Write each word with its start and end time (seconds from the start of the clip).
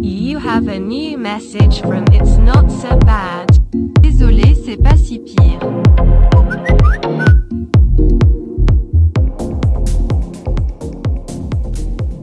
You 0.00 0.38
have 0.38 0.68
a 0.68 0.78
new 0.78 1.18
message 1.18 1.80
from 1.80 2.04
It's 2.12 2.38
Not 2.38 2.70
So 2.70 2.96
Bad. 2.98 3.50
Désolé, 4.00 4.54
c'est 4.64 4.76
pas 4.76 4.96
si 4.96 5.18
pire. 5.18 5.58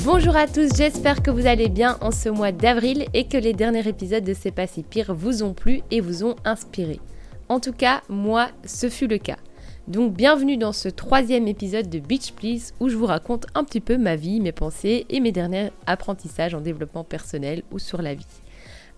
Bonjour 0.05 0.37
à 0.37 0.47
tous, 0.47 0.69
j'espère 0.77 1.21
que 1.21 1.31
vous 1.31 1.47
allez 1.47 1.67
bien 1.67 1.97
en 1.99 2.11
ce 2.11 2.29
mois 2.29 2.53
d'avril 2.53 3.05
et 3.13 3.25
que 3.25 3.37
les 3.37 3.51
derniers 3.51 3.85
épisodes 3.85 4.23
de 4.23 4.33
C'est 4.33 4.51
pas 4.51 4.67
si 4.67 4.83
pire 4.83 5.13
vous 5.13 5.43
ont 5.43 5.53
plu 5.53 5.81
et 5.91 5.99
vous 5.99 6.23
ont 6.23 6.37
inspiré. 6.45 7.01
En 7.49 7.59
tout 7.59 7.73
cas, 7.73 8.03
moi, 8.07 8.47
ce 8.63 8.87
fut 8.87 9.07
le 9.07 9.17
cas. 9.17 9.37
Donc 9.89 10.13
bienvenue 10.13 10.55
dans 10.55 10.71
ce 10.71 10.87
troisième 10.87 11.45
épisode 11.49 11.89
de 11.89 11.99
Beach 11.99 12.31
Please 12.31 12.73
où 12.79 12.87
je 12.87 12.95
vous 12.95 13.05
raconte 13.05 13.47
un 13.53 13.65
petit 13.65 13.81
peu 13.81 13.97
ma 13.97 14.15
vie, 14.15 14.39
mes 14.39 14.53
pensées 14.53 15.05
et 15.09 15.19
mes 15.19 15.33
derniers 15.33 15.71
apprentissages 15.85 16.53
en 16.53 16.61
développement 16.61 17.03
personnel 17.03 17.63
ou 17.69 17.79
sur 17.79 18.01
la 18.01 18.13
vie. 18.13 18.25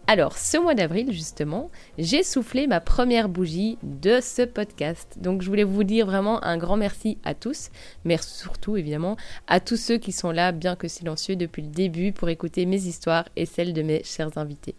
Alors, 0.06 0.38
ce 0.38 0.58
mois 0.58 0.76
d'avril, 0.76 1.12
justement, 1.12 1.72
j'ai 1.98 2.22
soufflé 2.22 2.68
ma 2.68 2.82
première 2.82 3.30
bougie 3.30 3.80
de 3.82 4.20
ce 4.22 4.44
podcast. 4.44 5.18
Donc, 5.20 5.42
je 5.42 5.50
voulais 5.50 5.64
vous 5.64 5.84
dire 5.84 6.06
vraiment 6.06 6.44
un 6.44 6.58
grand 6.58 6.78
merci 6.78 7.18
à 7.24 7.34
tous, 7.34 7.72
mais 8.04 8.20
surtout, 8.22 8.78
évidemment, 8.78 9.18
à 9.48 9.60
tous 9.60 9.78
ceux 9.78 9.98
qui 9.98 10.12
sont 10.12 10.30
là, 10.30 10.52
bien 10.52 10.76
que 10.76 10.88
silencieux, 10.88 11.36
depuis 11.36 11.64
le 11.64 11.70
début 11.70 12.12
pour 12.12 12.30
écouter 12.30 12.68
mes 12.68 12.86
histoires 12.86 13.26
et 13.36 13.48
celles 13.48 13.74
de 13.74 13.82
mes 13.82 14.04
chers 14.04 14.38
invités. 14.38 14.76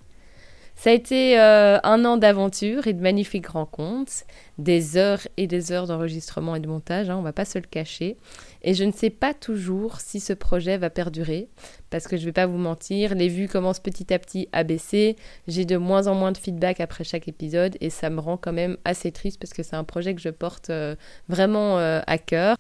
Ça 0.77 0.91
a 0.91 0.93
été 0.93 1.41
euh, 1.41 1.79
un 1.85 2.05
an 2.05 2.19
d'aventure 2.19 2.87
et 2.87 2.93
de 2.93 3.01
magnifiques 3.01 3.49
rencontres, 3.49 4.25
des 4.59 4.99
heures 4.99 5.27
et 5.39 5.47
des 5.47 5.73
heures 5.73 5.87
d'enregistrement 5.87 6.55
et 6.55 6.61
de 6.61 6.69
montage, 6.69 7.09
hein, 7.09 7.17
on 7.17 7.23
va 7.23 7.33
pas 7.33 7.47
se 7.47 7.59
le 7.59 7.65
cacher. 7.65 8.19
Et 8.63 8.75
je 8.75 8.85
ne 8.85 8.93
sais 8.93 9.09
pas 9.09 9.33
toujours 9.33 10.01
si 10.01 10.21
ce 10.21 10.35
projet 10.35 10.77
va 10.77 10.91
perdurer, 10.91 11.49
parce 11.89 12.07
que 12.07 12.19
je 12.19 12.23
ne 12.23 12.27
vais 12.27 12.33
pas 12.33 12.47
vous 12.47 12.59
mentir, 12.59 13.15
les 13.15 13.29
vues 13.29 13.49
commencent 13.49 13.81
petit 13.81 14.13
à 14.13 14.19
petit 14.19 14.49
à 14.53 14.65
baisser, 14.65 15.17
j'ai 15.49 15.65
de 15.65 15.79
moins 15.79 16.09
en 16.09 16.15
moins 16.15 16.33
de 16.33 16.39
feedback 16.39 16.81
après 16.81 17.05
chaque 17.05 17.27
épisode, 17.27 17.79
et 17.81 17.89
ça 17.89 18.11
me 18.11 18.21
rend 18.21 18.37
quand 18.37 18.53
même 18.53 18.77
assez 18.85 19.13
triste, 19.13 19.41
parce 19.41 19.55
que 19.55 19.63
c'est 19.63 19.77
un 19.77 19.85
projet 19.85 20.15
que 20.15 20.21
je 20.21 20.29
porte 20.29 20.69
euh, 20.69 20.95
vraiment 21.29 21.79
euh, 21.79 22.01
à 22.07 22.19
cœur. 22.19 22.57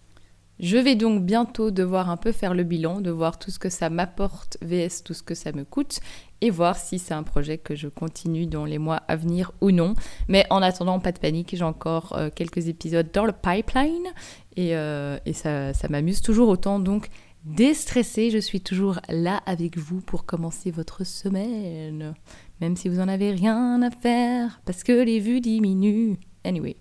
Je 0.58 0.78
vais 0.78 0.94
donc 0.94 1.22
bientôt 1.22 1.70
devoir 1.70 2.08
un 2.08 2.16
peu 2.16 2.32
faire 2.32 2.54
le 2.54 2.62
bilan, 2.62 3.00
de 3.00 3.10
voir 3.10 3.38
tout 3.38 3.50
ce 3.50 3.58
que 3.58 3.68
ça 3.68 3.90
m'apporte 3.90 4.56
vs 4.62 5.02
tout 5.04 5.12
ce 5.12 5.22
que 5.22 5.34
ça 5.34 5.52
me 5.52 5.64
coûte 5.64 6.00
et 6.40 6.50
voir 6.50 6.76
si 6.76 6.98
c'est 6.98 7.14
un 7.14 7.22
projet 7.22 7.58
que 7.58 7.74
je 7.74 7.88
continue 7.88 8.46
dans 8.46 8.64
les 8.64 8.78
mois 8.78 9.02
à 9.08 9.16
venir 9.16 9.52
ou 9.60 9.70
non. 9.70 9.94
Mais 10.28 10.46
en 10.50 10.62
attendant, 10.62 10.98
pas 10.98 11.12
de 11.12 11.18
panique, 11.18 11.54
j'ai 11.54 11.64
encore 11.64 12.14
euh, 12.16 12.30
quelques 12.34 12.68
épisodes 12.68 13.08
dans 13.12 13.26
le 13.26 13.32
pipeline 13.32 14.06
et, 14.56 14.76
euh, 14.76 15.18
ça, 15.32 15.74
ça 15.74 15.88
m'amuse 15.88 16.22
toujours 16.22 16.48
autant. 16.48 16.78
Donc, 16.78 17.08
déstressé, 17.44 18.30
je 18.30 18.38
suis 18.38 18.60
toujours 18.60 18.98
là 19.08 19.42
avec 19.46 19.76
vous 19.76 20.00
pour 20.00 20.24
commencer 20.24 20.70
votre 20.70 21.04
semaine. 21.04 22.14
Même 22.60 22.76
si 22.76 22.88
vous 22.88 23.00
en 23.00 23.08
avez 23.08 23.30
rien 23.30 23.82
à 23.82 23.90
faire 23.90 24.60
parce 24.64 24.82
que 24.82 25.04
les 25.04 25.20
vues 25.20 25.40
diminuent. 25.40 26.16
Anyway. 26.46 26.76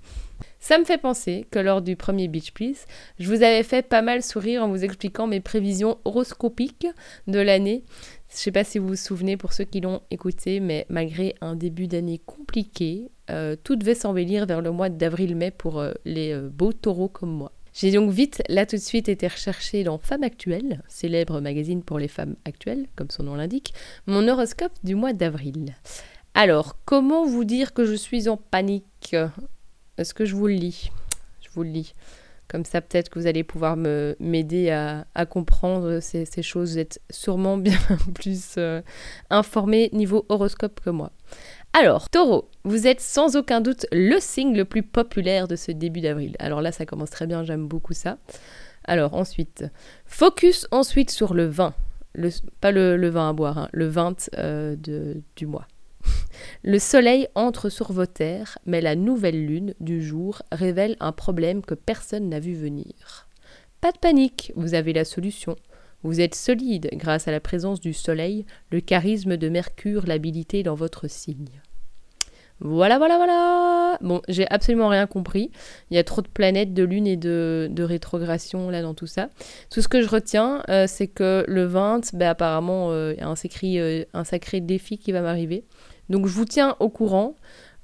Ça 0.59 0.77
me 0.77 0.85
fait 0.85 0.97
penser 0.97 1.45
que 1.51 1.59
lors 1.59 1.81
du 1.81 1.95
premier 1.95 2.27
Beach 2.27 2.51
Please, 2.51 2.85
je 3.19 3.27
vous 3.27 3.43
avais 3.43 3.63
fait 3.63 3.81
pas 3.81 4.01
mal 4.01 4.23
sourire 4.23 4.63
en 4.63 4.69
vous 4.69 4.83
expliquant 4.83 5.27
mes 5.27 5.39
prévisions 5.39 5.97
horoscopiques 6.05 6.87
de 7.27 7.39
l'année. 7.39 7.83
Je 8.29 8.37
sais 8.37 8.51
pas 8.51 8.63
si 8.63 8.79
vous 8.79 8.89
vous 8.89 8.95
souvenez 8.95 9.37
pour 9.37 9.53
ceux 9.53 9.63
qui 9.63 9.81
l'ont 9.81 10.01
écouté, 10.11 10.59
mais 10.59 10.85
malgré 10.89 11.35
un 11.41 11.55
début 11.55 11.87
d'année 11.87 12.19
compliqué, 12.25 13.09
euh, 13.29 13.55
tout 13.63 13.75
devait 13.75 13.95
s'embellir 13.95 14.45
vers 14.45 14.61
le 14.61 14.71
mois 14.71 14.89
d'avril-mai 14.89 15.51
pour 15.51 15.79
euh, 15.79 15.93
les 16.03 16.33
euh, 16.33 16.49
beaux 16.49 16.73
taureaux 16.73 17.09
comme 17.09 17.31
moi. 17.31 17.51
J'ai 17.73 17.91
donc 17.91 18.09
vite, 18.09 18.41
là 18.47 18.65
tout 18.65 18.77
de 18.77 18.81
suite, 18.81 19.09
été 19.09 19.27
recherché 19.27 19.83
dans 19.83 19.97
Femmes 19.97 20.23
Actuelles, 20.23 20.81
célèbre 20.87 21.41
magazine 21.41 21.83
pour 21.83 21.99
les 21.99 22.07
femmes 22.07 22.35
actuelles, 22.45 22.87
comme 22.95 23.09
son 23.09 23.23
nom 23.23 23.35
l'indique, 23.35 23.73
mon 24.07 24.27
horoscope 24.27 24.71
du 24.83 24.95
mois 24.95 25.13
d'avril. 25.13 25.75
Alors, 26.33 26.77
comment 26.85 27.25
vous 27.25 27.43
dire 27.43 27.73
que 27.73 27.85
je 27.85 27.93
suis 27.93 28.29
en 28.29 28.37
panique? 28.37 29.15
Est-ce 29.97 30.13
que 30.13 30.25
je 30.25 30.35
vous 30.35 30.47
le 30.47 30.53
lis? 30.53 30.91
Je 31.41 31.49
vous 31.53 31.63
le 31.63 31.69
lis. 31.69 31.93
Comme 32.47 32.63
ça, 32.63 32.79
peut-être 32.79 33.09
que 33.09 33.17
vous 33.17 33.25
allez 33.25 33.43
pouvoir 33.43 33.75
m'aider 33.75 34.69
à, 34.69 35.25
comprendre 35.25 35.99
ces, 35.99 36.25
choses. 36.43 36.73
Vous 36.73 36.79
êtes 36.79 37.01
sûrement 37.09 37.57
bien 37.57 37.77
plus 38.13 38.55
euh, 38.57 38.81
informé 39.29 39.89
niveau 39.93 40.25
horoscope 40.29 40.79
que 40.79 40.91
moi. 40.91 41.11
Alors, 41.73 42.09
taureau, 42.09 42.49
vous 42.63 42.87
êtes 42.87 43.01
sans 43.01 43.35
aucun 43.35 43.61
doute 43.61 43.87
le 43.91 44.19
signe 44.19 44.55
le 44.55 44.63
plus 44.63 44.83
populaire 44.83 45.47
de 45.47 45.55
ce 45.55 45.71
début 45.71 46.01
d'avril. 46.01 46.35
Alors 46.39 46.61
là, 46.61 46.71
ça 46.71 46.85
commence 46.85 47.09
très 47.09 47.25
bien, 47.25 47.43
j'aime 47.43 47.67
beaucoup 47.67 47.93
ça. 47.93 48.17
Alors 48.85 49.15
ensuite, 49.15 49.65
focus 50.05 50.67
ensuite 50.71 51.09
sur 51.09 51.33
le 51.33 51.47
vin. 51.47 51.73
Le, 52.13 52.29
pas 52.61 52.71
le, 52.71 53.09
vin 53.09 53.29
à 53.29 53.33
boire, 53.33 53.57
hein, 53.57 53.69
le 53.73 53.87
20 53.87 54.29
euh, 54.37 54.75
du 55.35 55.47
mois. 55.47 55.67
Le 56.63 56.79
soleil 56.79 57.27
entre 57.35 57.69
sur 57.69 57.91
vos 57.91 58.05
terres, 58.05 58.57
mais 58.65 58.81
la 58.81 58.95
nouvelle 58.95 59.45
lune 59.45 59.73
du 59.79 60.03
jour 60.03 60.41
révèle 60.51 60.95
un 60.99 61.11
problème 61.11 61.61
que 61.61 61.75
personne 61.75 62.29
n'a 62.29 62.39
vu 62.39 62.55
venir. 62.55 63.27
Pas 63.81 63.91
de 63.91 63.97
panique, 63.97 64.51
vous 64.55 64.73
avez 64.73 64.93
la 64.93 65.05
solution. 65.05 65.55
Vous 66.03 66.21
êtes 66.21 66.35
solide 66.35 66.89
grâce 66.93 67.27
à 67.27 67.31
la 67.31 67.39
présence 67.39 67.79
du 67.79 67.93
soleil, 67.93 68.45
le 68.71 68.79
charisme 68.79 69.37
de 69.37 69.49
Mercure, 69.49 70.05
l'habilité 70.05 70.63
dans 70.63 70.75
votre 70.75 71.07
signe. 71.07 71.61
Voilà, 72.61 72.97
voilà, 72.97 73.17
voilà. 73.17 73.97
Bon, 74.01 74.21
j'ai 74.29 74.49
absolument 74.49 74.87
rien 74.87 75.07
compris. 75.07 75.51
Il 75.91 75.95
y 75.95 75.97
a 75.97 76.03
trop 76.03 76.21
de 76.21 76.27
planètes, 76.27 76.73
de 76.73 76.83
lune 76.83 77.05
et 77.05 77.17
de, 77.17 77.69
rétrogradation 77.79 78.69
là 78.69 78.81
dans 78.81 78.93
tout 78.93 79.07
ça. 79.07 79.29
Tout 79.69 79.81
ce 79.81 79.87
que 79.87 80.01
je 80.01 80.07
retiens, 80.07 80.63
euh, 80.69 80.85
c'est 80.87 81.07
que 81.07 81.43
le 81.47 81.65
20, 81.65 82.15
ben, 82.15 82.29
apparemment, 82.29 82.91
euh, 82.91 83.13
il 83.13 83.19
y 83.19 83.79
a 83.79 83.83
euh, 83.83 84.05
un 84.13 84.23
sacré 84.23 84.61
défi 84.61 84.97
qui 84.97 85.11
va 85.11 85.21
m'arriver. 85.21 85.65
Donc 86.09 86.27
je 86.27 86.33
vous 86.33 86.45
tiens 86.45 86.75
au 86.79 86.89
courant. 86.89 87.35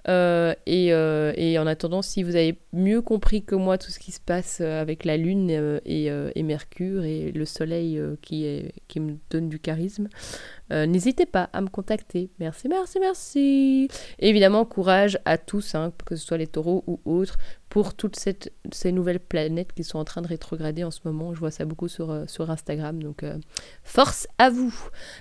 Euh, 0.08 0.56
euh, 0.68 1.34
et, 1.36 1.60
en 1.60 1.68
attendant, 1.68 2.02
si 2.02 2.24
vous 2.24 2.36
avez 2.36 2.58
mieux 2.74 3.02
compris 3.02 3.44
que 3.44 3.56
moi 3.56 3.78
tout 3.78 3.92
ce 3.92 4.00
qui 4.00 4.12
se 4.12 4.20
passe 4.20 4.60
euh, 4.62 4.82
avec 4.82 5.06
la 5.06 5.18
Lune 5.18 5.50
et, 5.86 6.44
Mercure 6.44 7.04
et 7.04 7.32
le 7.32 7.46
Soleil 7.46 8.02
qui, 8.22 9.00
me 9.00 9.18
donne 9.30 9.50
du 9.50 9.60
charisme, 9.60 10.08
n'hésitez 10.72 11.26
pas 11.26 11.50
à 11.54 11.62
me 11.62 11.68
contacter. 11.68 12.30
Merci, 12.40 12.68
merci, 12.68 13.00
merci. 13.00 13.88
évidemment, 14.20 14.66
courage 14.66 15.20
à 15.26 15.38
tous, 15.38 15.76
hein, 15.76 15.94
que 16.06 16.16
ce 16.16 16.26
soit 16.26 16.38
les 16.38 16.48
taureaux 16.48 16.84
ou 16.88 17.00
autres, 17.06 17.38
pour 17.72 17.94
toutes 17.94 18.18
ces 18.18 18.92
nouvelles 18.92 19.22
planètes 19.22 19.72
qui 19.72 19.86
sont 19.86 19.98
en 19.98 20.04
train 20.04 20.22
de 20.22 20.28
rétrograder 20.28 20.84
en 20.84 20.92
ce 20.92 21.00
moment. 21.06 21.34
Je 21.34 21.40
vois 21.40 21.52
ça 21.52 21.64
beaucoup 21.64 21.88
sur, 21.88 22.12
euh, 22.12 22.26
Instagram. 22.50 23.02
Donc, 23.02 23.24
euh, 23.24 23.38
force 23.82 24.28
à 24.38 24.50
vous. 24.50 24.76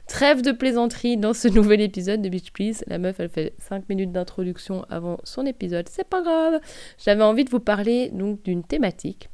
Trêve 0.09 0.43
de 0.43 0.51
plaisanterie 0.51 1.17
dans 1.17 1.33
ce 1.33 1.47
nouvel 1.57 1.81
épisode 1.81 2.23
de 2.23 2.29
Beach 2.29 2.51
Please. 2.51 2.83
La 2.89 2.99
meuf, 2.99 3.21
elle 3.21 3.29
fait 3.29 3.55
5 3.59 3.89
minutes 3.89 4.11
d'introduction 4.11 4.85
avant 4.91 5.21
son 5.23 5.47
épisode. 5.47 5.89
C'est 5.89 6.09
pas 6.09 6.23
grave. 6.23 6.61
J'avais 6.99 7.23
envie 7.23 7.45
de 7.45 7.51
vous 7.51 7.61
parler 7.61 8.11
donc 8.13 8.43
d'une 8.43 8.65
thématique 8.65 9.31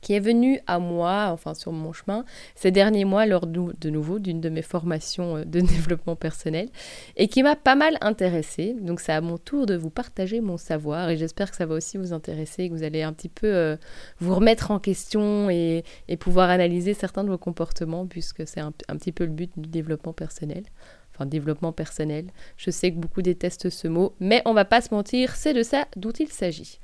qui 0.00 0.14
est 0.14 0.20
venu 0.20 0.60
à 0.66 0.78
moi, 0.78 1.28
enfin 1.32 1.54
sur 1.54 1.72
mon 1.72 1.92
chemin, 1.92 2.24
ces 2.54 2.70
derniers 2.70 3.04
mois 3.04 3.26
lors 3.26 3.46
de 3.46 3.90
nouveau 3.90 4.18
d'une 4.18 4.40
de 4.40 4.48
mes 4.48 4.62
formations 4.62 5.36
euh, 5.36 5.44
de 5.44 5.60
développement 5.60 6.16
personnel 6.16 6.68
et 7.16 7.28
qui 7.28 7.42
m'a 7.42 7.56
pas 7.56 7.74
mal 7.74 7.98
intéressée. 8.00 8.76
Donc 8.80 9.00
c'est 9.00 9.12
à 9.12 9.20
mon 9.20 9.38
tour 9.38 9.66
de 9.66 9.76
vous 9.76 9.90
partager 9.90 10.40
mon 10.40 10.56
savoir 10.56 11.10
et 11.10 11.16
j'espère 11.16 11.50
que 11.50 11.56
ça 11.56 11.66
va 11.66 11.74
aussi 11.74 11.98
vous 11.98 12.12
intéresser 12.12 12.68
que 12.68 12.74
vous 12.74 12.82
allez 12.82 13.02
un 13.02 13.12
petit 13.12 13.28
peu 13.28 13.46
euh, 13.46 13.76
vous 14.20 14.34
remettre 14.34 14.70
en 14.70 14.78
question 14.78 15.50
et, 15.50 15.84
pouvoir 16.18 16.50
analyser 16.50 16.92
certains 16.92 17.24
de 17.24 17.30
vos 17.30 17.38
comportements 17.38 18.06
puisque 18.06 18.46
c'est 18.46 18.60
un 18.60 18.72
petit 18.72 19.10
peu 19.10 19.24
le 19.24 19.30
but 19.30 19.50
du 19.56 19.70
développement 19.70 20.12
personnel 20.12 20.64
développement 21.26 21.72
personnel. 21.72 22.26
Je 22.56 22.70
sais 22.70 22.90
que 22.92 22.96
beaucoup 22.96 23.22
détestent 23.22 23.70
ce 23.70 23.88
mot, 23.88 24.14
mais 24.20 24.42
on 24.44 24.54
va 24.54 24.64
pas 24.64 24.80
se 24.80 24.94
mentir, 24.94 25.34
c'est 25.36 25.54
de 25.54 25.62
ça 25.62 25.86
dont 25.96 26.12
il 26.12 26.28
s'agit. 26.28 26.78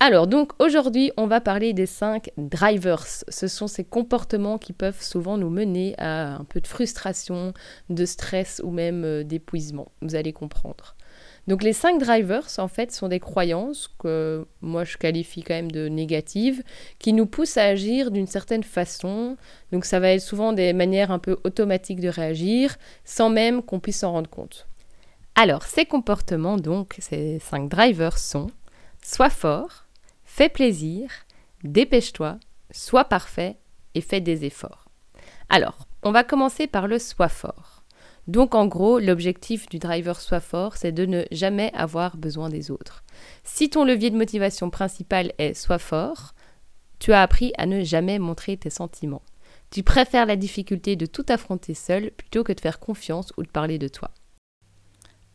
Alors 0.00 0.26
donc 0.26 0.52
aujourd'hui, 0.58 1.10
on 1.16 1.26
va 1.26 1.40
parler 1.40 1.72
des 1.72 1.86
5 1.86 2.30
drivers. 2.36 3.06
Ce 3.06 3.48
sont 3.48 3.66
ces 3.66 3.84
comportements 3.84 4.58
qui 4.58 4.72
peuvent 4.72 5.02
souvent 5.02 5.36
nous 5.36 5.50
mener 5.50 5.94
à 5.98 6.36
un 6.36 6.44
peu 6.44 6.60
de 6.60 6.66
frustration, 6.66 7.52
de 7.88 8.04
stress 8.04 8.60
ou 8.64 8.70
même 8.70 9.04
euh, 9.04 9.24
d'épuisement. 9.24 9.92
Vous 10.02 10.14
allez 10.14 10.32
comprendre. 10.32 10.94
Donc 11.48 11.62
les 11.62 11.72
cinq 11.72 11.98
drivers, 11.98 12.46
en 12.58 12.68
fait, 12.68 12.92
sont 12.92 13.08
des 13.08 13.20
croyances 13.20 13.88
que 13.98 14.46
moi 14.60 14.84
je 14.84 14.98
qualifie 14.98 15.42
quand 15.42 15.54
même 15.54 15.72
de 15.72 15.88
négatives, 15.88 16.62
qui 16.98 17.14
nous 17.14 17.24
poussent 17.24 17.56
à 17.56 17.64
agir 17.64 18.10
d'une 18.10 18.26
certaine 18.26 18.62
façon. 18.62 19.38
Donc 19.72 19.86
ça 19.86 19.98
va 19.98 20.10
être 20.10 20.20
souvent 20.20 20.52
des 20.52 20.74
manières 20.74 21.10
un 21.10 21.18
peu 21.18 21.38
automatiques 21.44 22.00
de 22.00 22.10
réagir, 22.10 22.76
sans 23.04 23.30
même 23.30 23.62
qu'on 23.62 23.80
puisse 23.80 24.00
s'en 24.00 24.12
rendre 24.12 24.28
compte. 24.28 24.68
Alors 25.34 25.62
ces 25.62 25.86
comportements, 25.86 26.58
donc 26.58 26.96
ces 26.98 27.38
cinq 27.38 27.70
drivers 27.70 28.18
sont 28.18 28.48
sois 29.02 29.30
fort, 29.30 29.86
fais 30.24 30.50
plaisir, 30.50 31.10
dépêche-toi, 31.64 32.38
sois 32.70 33.06
parfait 33.06 33.56
et 33.94 34.02
fais 34.02 34.20
des 34.20 34.44
efforts. 34.44 34.84
Alors, 35.48 35.88
on 36.02 36.12
va 36.12 36.24
commencer 36.24 36.66
par 36.66 36.88
le 36.88 36.98
sois 36.98 37.30
fort. 37.30 37.77
Donc 38.28 38.54
en 38.54 38.66
gros, 38.66 38.98
l'objectif 38.98 39.68
du 39.70 39.78
driver 39.78 40.20
soit 40.20 40.40
fort, 40.40 40.76
c'est 40.76 40.92
de 40.92 41.06
ne 41.06 41.24
jamais 41.32 41.72
avoir 41.74 42.18
besoin 42.18 42.50
des 42.50 42.70
autres. 42.70 43.02
Si 43.42 43.70
ton 43.70 43.84
levier 43.84 44.10
de 44.10 44.18
motivation 44.18 44.68
principal 44.68 45.32
est 45.38 45.54
soit 45.54 45.78
fort, 45.78 46.34
tu 46.98 47.14
as 47.14 47.22
appris 47.22 47.52
à 47.56 47.64
ne 47.64 47.82
jamais 47.82 48.18
montrer 48.18 48.58
tes 48.58 48.70
sentiments. 48.70 49.22
Tu 49.70 49.82
préfères 49.82 50.26
la 50.26 50.36
difficulté 50.36 50.94
de 50.94 51.06
tout 51.06 51.24
affronter 51.28 51.72
seul 51.72 52.10
plutôt 52.10 52.44
que 52.44 52.52
de 52.52 52.60
faire 52.60 52.80
confiance 52.80 53.32
ou 53.38 53.42
de 53.42 53.48
parler 53.48 53.78
de 53.78 53.88
toi. 53.88 54.10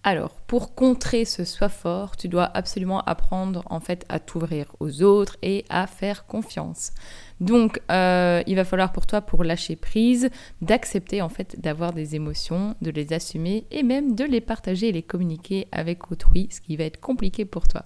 Alors, 0.05 0.31
pour 0.47 0.75
contrer 0.75 1.23
ce 1.23 1.45
soi 1.45 1.69
fort, 1.69 2.17
tu 2.17 2.27
dois 2.27 2.51
absolument 2.53 3.00
apprendre 3.01 3.63
en 3.67 3.79
fait 3.79 4.05
à 4.09 4.19
t'ouvrir 4.19 4.65
aux 4.81 5.01
autres 5.01 5.38
et 5.41 5.63
à 5.69 5.88
faire 5.88 6.25
confiance. 6.25 6.91
Donc, 7.39 7.79
euh, 7.89 8.44
il 8.45 8.57
va 8.57 8.65
falloir 8.65 8.91
pour 8.91 9.07
toi, 9.07 9.21
pour 9.21 9.45
lâcher 9.45 9.77
prise, 9.77 10.29
d'accepter 10.61 11.21
en 11.21 11.29
fait 11.29 11.59
d'avoir 11.61 11.94
des 11.94 12.15
émotions, 12.15 12.75
de 12.81 12.91
les 12.91 13.13
assumer 13.13 13.65
et 13.71 13.81
même 13.81 14.13
de 14.13 14.25
les 14.25 14.41
partager 14.41 14.89
et 14.89 14.91
les 14.91 15.03
communiquer 15.03 15.67
avec 15.71 16.11
autrui, 16.11 16.49
ce 16.51 16.59
qui 16.59 16.75
va 16.75 16.83
être 16.83 16.99
compliqué 16.99 17.45
pour 17.45 17.69
toi. 17.69 17.85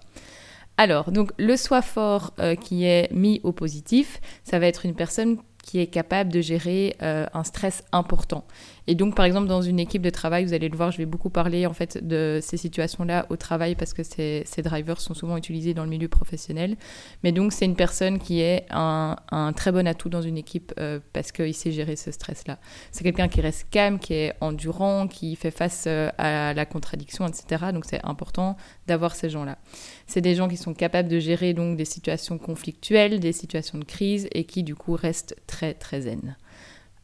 Alors, 0.77 1.11
donc 1.11 1.31
le 1.37 1.55
soi 1.55 1.83
fort 1.83 2.33
euh, 2.39 2.55
qui 2.55 2.85
est 2.85 3.11
mis 3.11 3.41
au 3.43 3.51
positif, 3.51 4.21
ça 4.43 4.57
va 4.57 4.65
être 4.65 4.85
une 4.85 4.95
personne 4.95 5.37
qui 5.67 5.79
est 5.79 5.87
capable 5.87 6.31
de 6.31 6.39
gérer 6.39 6.95
euh, 7.01 7.25
un 7.33 7.43
stress 7.43 7.83
important. 7.91 8.45
Et 8.89 8.95
donc, 8.95 9.15
par 9.15 9.25
exemple, 9.25 9.47
dans 9.47 9.61
une 9.61 9.79
équipe 9.79 10.01
de 10.01 10.09
travail, 10.09 10.45
vous 10.45 10.53
allez 10.53 10.69
le 10.69 10.77
voir, 10.77 10.91
je 10.91 10.97
vais 10.97 11.05
beaucoup 11.05 11.29
parler 11.29 11.65
en 11.65 11.73
fait 11.73 12.05
de 12.07 12.39
ces 12.41 12.55
situations-là 12.55 13.25
au 13.29 13.35
travail 13.35 13.75
parce 13.75 13.93
que 13.93 14.01
ces, 14.01 14.45
drivers 14.63 15.01
sont 15.01 15.13
souvent 15.13 15.35
utilisés 15.35 15.73
dans 15.73 15.83
le 15.83 15.89
milieu 15.89 16.07
professionnel. 16.07 16.77
Mais 17.21 17.33
donc, 17.33 17.51
c'est 17.51 17.65
une 17.65 17.75
personne 17.75 18.17
qui 18.17 18.39
est 18.39 18.65
un, 18.69 19.17
un, 19.31 19.51
très 19.51 19.73
bon 19.73 19.85
atout 19.85 20.07
dans 20.07 20.21
une 20.21 20.37
équipe 20.37 20.73
euh, 20.79 20.99
parce 21.11 21.33
qu'il 21.33 21.53
sait 21.53 21.71
gérer 21.71 21.97
ce 21.97 22.11
stress-là. 22.11 22.59
C'est 22.91 23.03
quelqu'un 23.03 23.27
qui 23.27 23.41
reste 23.41 23.67
calme, 23.69 23.99
qui 23.99 24.13
est 24.13 24.33
endurant, 24.39 25.09
qui 25.09 25.35
fait 25.35 25.51
face 25.51 25.83
euh, 25.87 26.09
à 26.17 26.53
la 26.53 26.65
contradiction, 26.65 27.27
etc. 27.27 27.65
Donc, 27.73 27.83
c'est 27.85 28.03
important 28.05 28.55
d'avoir 28.87 29.15
ces 29.15 29.29
gens-là. 29.29 29.57
C'est 30.07 30.21
des 30.21 30.33
gens 30.33 30.47
qui 30.47 30.57
sont 30.57 30.73
capables 30.73 31.09
de 31.09 31.19
gérer 31.19 31.53
donc 31.53 31.75
des 31.75 31.85
situations 31.85 32.37
conflictuelles, 32.37 33.19
des 33.19 33.33
situations 33.33 33.79
de 33.79 33.83
crise 33.83 34.29
et 34.31 34.45
qui 34.45 34.63
du 34.63 34.75
coup 34.75 34.93
restent 34.93 35.35
très 35.45 35.73
très 35.73 36.01
zen. 36.01 36.37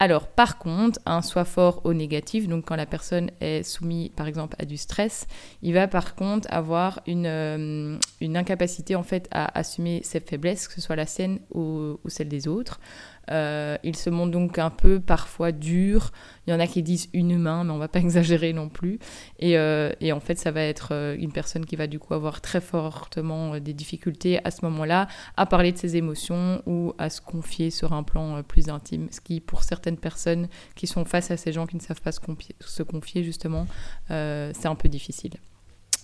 Alors, 0.03 0.27
par 0.27 0.57
contre, 0.57 0.99
un 1.05 1.21
soi 1.21 1.45
fort 1.45 1.79
au 1.85 1.93
négatif, 1.93 2.49
donc 2.49 2.65
quand 2.65 2.75
la 2.75 2.85
personne 2.85 3.31
est 3.39 3.63
soumise, 3.63 4.09
par 4.09 4.27
exemple, 4.27 4.53
à 4.59 4.65
du 4.65 4.75
stress, 4.75 5.27
il 5.61 5.73
va 5.73 5.87
par 5.87 6.15
contre 6.15 6.45
avoir 6.51 6.99
une, 7.07 7.25
euh, 7.25 7.97
incapacité, 8.21 8.97
en 8.97 9.03
fait, 9.03 9.29
à 9.31 9.57
assumer 9.57 10.01
ses 10.03 10.19
faiblesses, 10.19 10.67
que 10.67 10.73
ce 10.73 10.81
soit 10.81 10.97
la 10.97 11.05
sienne 11.05 11.39
ou 11.53 11.97
celle 12.07 12.27
des 12.27 12.49
autres. 12.49 12.81
Euh, 13.31 13.77
il 13.83 13.95
se 13.95 14.09
montre 14.09 14.31
donc 14.31 14.57
un 14.59 14.69
peu 14.69 14.99
parfois 14.99 15.51
dur. 15.51 16.11
Il 16.45 16.51
y 16.51 16.53
en 16.53 16.59
a 16.59 16.67
qui 16.67 16.83
disent 16.83 17.09
inhumain, 17.13 17.63
mais 17.63 17.71
on 17.71 17.77
va 17.77 17.87
pas 17.87 17.99
exagérer 18.07 18.53
non 18.53 18.69
plus. 18.69 18.99
Et, 19.39 19.57
euh, 19.57 19.91
et 20.01 20.11
en 20.11 20.19
fait, 20.19 20.37
ça 20.37 20.51
va 20.51 20.61
être 20.61 20.89
euh, 20.91 21.15
une 21.17 21.31
personne 21.31 21.65
qui 21.65 21.75
va 21.75 21.87
du 21.87 21.99
coup 21.99 22.13
avoir 22.13 22.41
très 22.41 22.61
fortement 22.61 23.59
des 23.59 23.73
difficultés 23.73 24.39
à 24.43 24.51
ce 24.51 24.65
moment-là 24.65 25.07
à 25.37 25.45
parler 25.45 25.71
de 25.71 25.77
ses 25.77 25.95
émotions 25.95 26.61
ou 26.65 26.93
à 26.97 27.09
se 27.09 27.21
confier 27.21 27.69
sur 27.69 27.93
un 27.93 28.03
plan 28.03 28.43
plus 28.43 28.69
intime. 28.69 29.07
Ce 29.11 29.21
qui, 29.21 29.39
pour 29.39 29.63
certaines 29.63 29.97
personnes 29.97 30.47
qui 30.75 30.87
sont 30.87 31.05
face 31.05 31.31
à 31.31 31.37
ces 31.37 31.51
gens 31.51 31.65
qui 31.65 31.75
ne 31.75 31.81
savent 31.81 32.01
pas 32.01 32.11
se 32.11 32.19
confier, 32.19 32.55
se 32.59 32.83
confier 32.83 33.23
justement, 33.23 33.67
c'est 34.09 34.65
un 34.65 34.75
peu 34.75 34.89
difficile. 34.89 35.33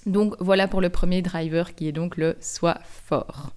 Donc 0.05 0.35
voilà 0.39 0.67
pour 0.67 0.81
le 0.81 0.89
premier 0.89 1.21
driver 1.21 1.75
qui 1.75 1.87
est 1.87 1.91
donc 1.91 2.17
le 2.17 2.37
soi 2.39 2.79
fort. 2.83 3.53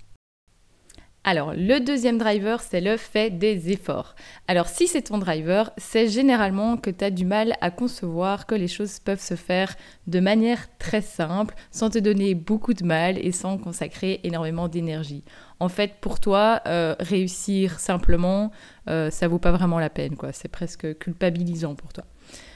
Alors, 1.25 1.53
le 1.55 1.79
deuxième 1.79 2.19
driver, 2.19 2.61
c'est 2.61 2.81
le 2.81 2.97
fait 2.97 3.31
des 3.31 3.71
efforts. 3.71 4.17
Alors, 4.49 4.67
si 4.67 4.89
c'est 4.89 5.03
ton 5.03 5.19
driver, 5.19 5.71
c'est 5.77 6.09
généralement 6.09 6.77
que 6.77 6.91
tu 6.91 7.05
as 7.05 7.13
du 7.13 7.25
mal 7.25 7.55
à 7.61 7.71
concevoir 7.71 8.45
que 8.47 8.57
les 8.57 8.67
choses 8.67 8.99
peuvent 8.99 9.21
se 9.21 9.37
faire 9.37 9.77
de 10.09 10.19
manière 10.19 10.67
très 10.79 11.01
simple, 11.01 11.55
sans 11.71 11.91
te 11.91 11.99
donner 12.01 12.35
beaucoup 12.35 12.75
de 12.75 12.85
mal 12.85 13.25
et 13.25 13.31
sans 13.31 13.57
consacrer 13.57 14.19
énormément 14.25 14.67
d'énergie. 14.67 15.23
En 15.61 15.69
fait, 15.69 15.95
pour 16.01 16.19
toi, 16.19 16.61
euh, 16.67 16.97
réussir 16.99 17.79
simplement, 17.79 18.51
euh, 18.91 19.09
ça 19.11 19.29
vaut 19.29 19.39
pas 19.39 19.53
vraiment 19.53 19.79
la 19.79 19.91
peine, 19.91 20.17
quoi. 20.17 20.33
C'est 20.33 20.49
presque 20.49 20.99
culpabilisant 20.99 21.77
pour 21.77 21.93
toi. 21.93 22.05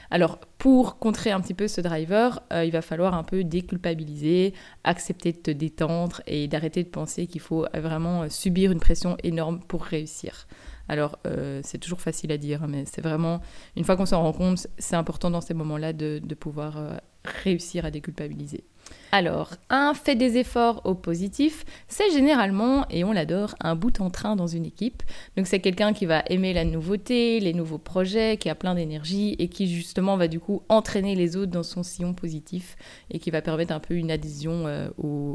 Alors, 0.09 0.39
pour 0.57 0.99
contrer 0.99 1.31
un 1.31 1.41
petit 1.41 1.53
peu 1.53 1.67
ce 1.67 1.81
driver, 1.81 2.41
euh, 2.53 2.63
il 2.63 2.71
va 2.71 2.81
falloir 2.81 3.13
un 3.13 3.23
peu 3.23 3.43
déculpabiliser, 3.43 4.53
accepter 4.83 5.33
de 5.33 5.37
te 5.37 5.51
détendre 5.51 6.21
et 6.27 6.47
d'arrêter 6.47 6.83
de 6.83 6.89
penser 6.89 7.27
qu'il 7.27 7.41
faut 7.41 7.65
vraiment 7.73 8.23
euh, 8.23 8.29
subir 8.29 8.71
une 8.71 8.79
pression 8.79 9.17
énorme 9.23 9.59
pour 9.67 9.83
réussir. 9.83 10.47
Alors, 10.87 11.19
euh, 11.27 11.59
c'est 11.63 11.77
toujours 11.77 11.99
facile 11.99 12.31
à 12.31 12.37
dire, 12.37 12.67
mais 12.67 12.85
c'est 12.85 13.01
vraiment, 13.01 13.41
une 13.75 13.83
fois 13.83 13.97
qu'on 13.97 14.05
s'en 14.05 14.21
rend 14.21 14.31
compte, 14.31 14.67
c'est 14.77 14.95
important 14.95 15.29
dans 15.29 15.41
ces 15.41 15.53
moments-là 15.53 15.91
de, 15.91 16.21
pouvoir 16.39 17.01
réussir 17.43 17.83
à 17.83 17.91
déculpabiliser. 17.91 18.63
Alors, 19.11 19.51
un 19.69 19.93
fait 19.93 20.15
des 20.15 20.37
efforts 20.37 20.81
au 20.83 20.93
positif, 20.93 21.63
c'est 21.87 22.11
généralement, 22.11 22.85
et 22.89 23.03
on 23.03 23.13
l'adore, 23.13 23.55
un 23.61 23.75
bout 23.75 24.01
en 24.01 24.09
train 24.09 24.35
dans 24.35 24.47
une 24.47 24.65
équipe. 24.65 25.01
Donc 25.37 25.47
c'est 25.47 25.59
quelqu'un 25.59 25.93
qui 25.93 26.05
va 26.05 26.23
aimer 26.29 26.53
la 26.53 26.65
nouveauté, 26.65 27.39
les 27.39 27.53
nouveaux 27.53 27.77
projets, 27.77 28.37
qui 28.37 28.49
a 28.49 28.55
plein 28.55 28.75
d'énergie 28.75 29.35
et 29.39 29.47
qui 29.47 29.67
justement 29.67 30.17
va 30.17 30.27
du 30.27 30.39
coup 30.39 30.61
entraîner 30.67 31.15
les 31.15 31.37
autres 31.37 31.51
dans 31.51 31.63
son 31.63 31.83
sillon 31.83 32.13
positif 32.13 32.75
et 33.09 33.19
qui 33.19 33.31
va 33.31 33.41
permettre 33.41 33.73
un 33.73 33.79
peu 33.79 33.95
une 33.95 34.11
adhésion 34.11 34.67
euh, 34.67 34.89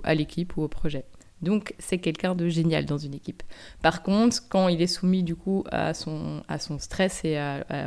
à 0.04 0.14
l'équipe 0.14 0.56
ou 0.56 0.62
au 0.62 0.68
projet. 0.68 1.04
Donc 1.42 1.74
c'est 1.78 1.98
quelqu'un 1.98 2.34
de 2.34 2.48
génial 2.48 2.86
dans 2.86 2.98
une 2.98 3.14
équipe. 3.14 3.42
Par 3.82 4.02
contre, 4.02 4.48
quand 4.48 4.68
il 4.68 4.80
est 4.80 4.86
soumis 4.86 5.22
du 5.22 5.36
coup 5.36 5.64
à 5.70 5.94
son, 5.94 6.42
à 6.48 6.58
son 6.58 6.78
stress 6.78 7.24
et 7.24 7.38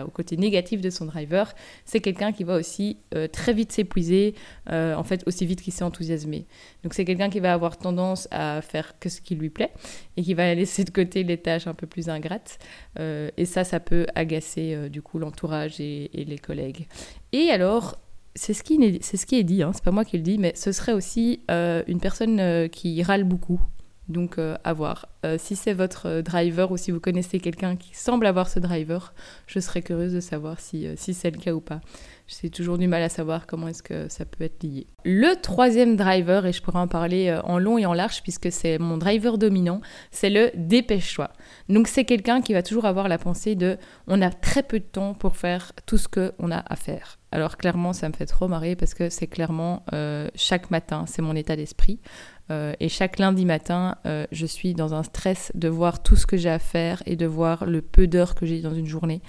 au 0.06 0.10
côté 0.10 0.38
négatif 0.38 0.82
de 0.82 0.90
son 0.90 1.06
driver, 1.06 1.54
c'est 1.86 2.00
quelqu'un 2.00 2.32
qui 2.32 2.44
va 2.44 2.56
aussi 2.56 2.98
euh, 3.16 3.28
très 3.28 3.54
vite 3.54 3.72
s'épuiser, 3.72 4.36
euh, 4.70 4.96
en 4.96 5.04
fait 5.04 5.24
aussi 5.28 5.46
vite 5.46 5.62
qu'il 5.62 5.74
s'est 5.74 5.84
enthousiasmé. 5.84 6.46
Donc 6.84 6.94
c'est 6.94 7.06
quelqu'un 7.06 7.30
qui 7.30 7.40
va 7.40 7.54
avoir 7.54 7.78
tendance 7.78 8.28
à 8.32 8.62
faire 8.62 9.00
que 9.00 9.10
ce 9.10 9.22
qui 9.22 9.36
lui 9.36 9.50
plaît 9.50 9.72
et 10.18 10.24
qui 10.24 10.34
va 10.34 10.54
laisser 10.56 10.84
de 10.84 10.92
côté 10.92 11.24
les 11.24 11.38
tâches 11.38 11.68
un 11.68 11.74
peu 11.74 11.88
plus 11.88 12.10
ingrates. 12.10 12.60
Euh, 13.00 13.30
et 13.38 13.46
ça, 13.46 13.64
ça 13.64 13.80
peut 13.80 14.06
agacer 14.16 14.90
du 14.90 15.02
coup 15.02 15.20
l'entourage 15.20 15.80
et, 15.80 16.10
et 16.20 16.26
les 16.26 16.38
collègues. 16.38 16.88
Et 17.32 17.50
alors, 17.50 17.98
c'est 18.36 18.54
ce, 18.54 18.64
qui 18.64 18.76
est, 18.76 19.44
dit, 19.44 19.64
hein, 19.64 19.72
c'est 19.74 19.84
pas 19.84 19.92
moi 19.92 20.04
qui 20.04 20.18
le 20.18 20.24
dis, 20.24 20.38
mais 20.38 20.54
ce 20.56 20.72
serait 20.72 20.92
aussi 20.92 21.40
euh, 21.50 21.84
une 21.88 22.00
personne 22.00 22.40
euh, 22.40 22.68
qui 22.68 23.02
râle 23.02 23.24
beaucoup. 23.24 23.60
Donc 24.08 24.38
euh, 24.38 24.56
à 24.64 24.74
voir. 24.74 25.08
si 25.38 25.56
c'est 25.56 25.74
votre 25.74 26.22
driver 26.22 26.72
ou 26.72 26.78
si 26.78 26.92
vous 26.92 27.00
connaissez 27.00 27.40
quelqu'un 27.40 27.76
qui 27.76 27.96
semble 27.96 28.28
avoir 28.28 28.48
ce 28.48 28.60
driver, 28.60 29.14
je 29.48 29.60
serais 29.60 29.82
curieuse 29.82 30.14
de 30.14 30.20
savoir 30.20 30.60
si, 30.60 30.88
si 30.96 31.14
c'est 31.14 31.32
le 31.32 31.38
cas 31.38 31.54
ou 31.54 31.62
pas. 31.62 31.82
J'ai 32.28 32.50
toujours 32.50 32.80
du 32.80 32.88
mal 32.88 33.04
à 33.04 33.10
savoir 33.10 33.46
comment 33.46 33.68
est-ce 33.68 33.84
que 33.84 34.10
ça 34.10 34.26
peut 34.26 34.44
être 34.44 34.64
lié. 34.64 34.88
Le 35.04 35.40
troisième 35.40 35.96
driver, 35.96 36.48
et 36.48 36.54
je 36.54 36.62
pourrais 36.62 36.80
en 36.80 36.88
parler 36.88 37.28
euh, 37.28 37.42
en 37.44 37.60
long 37.60 37.78
et 37.78 37.86
en 37.86 37.94
large 37.94 38.24
puisque 38.24 38.52
c'est 38.52 38.80
mon 38.80 38.98
driver 38.98 39.38
dominant, 39.38 39.80
c'est 40.10 40.32
le 40.32 40.50
dépêche-toi. 40.56 41.30
Donc 41.70 41.88
c'est 41.88 42.04
quelqu'un 42.04 42.42
qui 42.42 42.54
va 42.54 42.64
toujours 42.64 42.86
avoir 42.86 43.08
la 43.10 43.20
pensée 43.20 43.54
de 43.54 43.78
on 44.08 44.22
a 44.24 44.32
très 44.32 44.64
peu 44.64 44.80
de 44.80 44.86
temps 44.86 45.14
pour 45.14 45.38
faire 45.38 45.74
tout 45.86 46.00
ce 46.00 46.08
qu'on 46.08 46.52
a 46.52 46.64
à 46.68 46.76
faire. 46.76 47.20
Alors 47.32 47.58
clairement, 47.58 47.94
ça 47.94 48.10
me 48.10 48.14
fait 48.14 48.26
trop 48.26 48.48
marrer 48.48 48.76
parce 48.76 48.96
que 48.96 49.10
c'est 49.10 49.28
clairement 49.28 49.84
euh, 49.94 50.30
chaque 50.36 50.72
matin, 50.72 51.06
c'est 51.06 51.22
mon 51.22 51.36
état 51.36 51.56
d'esprit. 51.56 52.00
Euh, 52.52 52.74
et 52.80 52.90
chaque 52.90 53.20
lundi 53.20 53.46
matin, 53.46 53.98
je 54.32 54.46
suis 54.46 54.74
dans 54.74 54.94
un 54.94 55.04
stress 55.04 55.52
de 55.56 55.68
voir 55.68 56.04
tout 56.04 56.16
ce 56.16 56.26
que 56.26 56.38
j'ai 56.38 56.50
à 56.50 56.60
faire 56.60 57.02
et 57.06 57.16
de 57.16 57.26
voir 57.26 57.66
le 57.66 57.82
peu 57.82 58.08
d'heures 58.08 58.36
que 58.36 58.46
j'ai 58.46 58.62
dans 58.62 58.74
une 58.74 58.88
journée. 58.88 59.22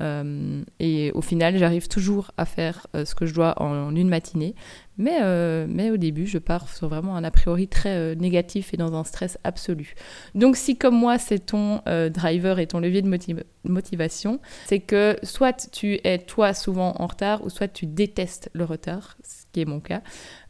Euh, 0.00 0.62
et 0.78 1.10
au 1.12 1.22
final, 1.22 1.56
j'arrive 1.56 1.88
toujours 1.88 2.30
à 2.36 2.44
faire 2.44 2.86
euh, 2.94 3.04
ce 3.04 3.14
que 3.14 3.26
je 3.26 3.34
dois 3.34 3.60
en, 3.60 3.94
une 3.94 4.08
matinée. 4.08 4.54
Mais, 4.96 5.18
euh, 5.22 5.66
mais 5.68 5.90
au 5.90 5.96
début, 5.96 6.26
je 6.26 6.38
pars 6.38 6.68
sur 6.68 6.88
vraiment 6.88 7.16
un 7.16 7.24
a 7.24 7.30
priori 7.30 7.68
très 7.68 8.16
négatif 8.16 8.74
et 8.74 8.76
dans 8.76 8.94
un 8.94 9.04
stress 9.04 9.38
absolu. 9.44 9.94
Donc 10.34 10.56
si 10.56 10.76
comme 10.76 10.96
moi, 10.96 11.18
c'est 11.18 11.38
ton 11.38 11.82
driver 11.86 12.58
et 12.58 12.66
ton 12.66 12.80
levier 12.80 13.02
de 13.02 13.44
motivation, 13.64 14.40
c'est 14.66 14.80
que 14.80 15.16
soit 15.22 15.70
tu 15.70 16.00
es 16.02 16.18
toi 16.18 16.52
souvent 16.52 16.94
en 16.98 17.06
retard 17.06 17.44
ou 17.44 17.50
soit 17.50 17.68
tu 17.68 17.86
détestes 17.86 18.50
le 18.54 18.64
retard, 18.64 19.16
mon 19.64 19.80
cas. 19.80 20.02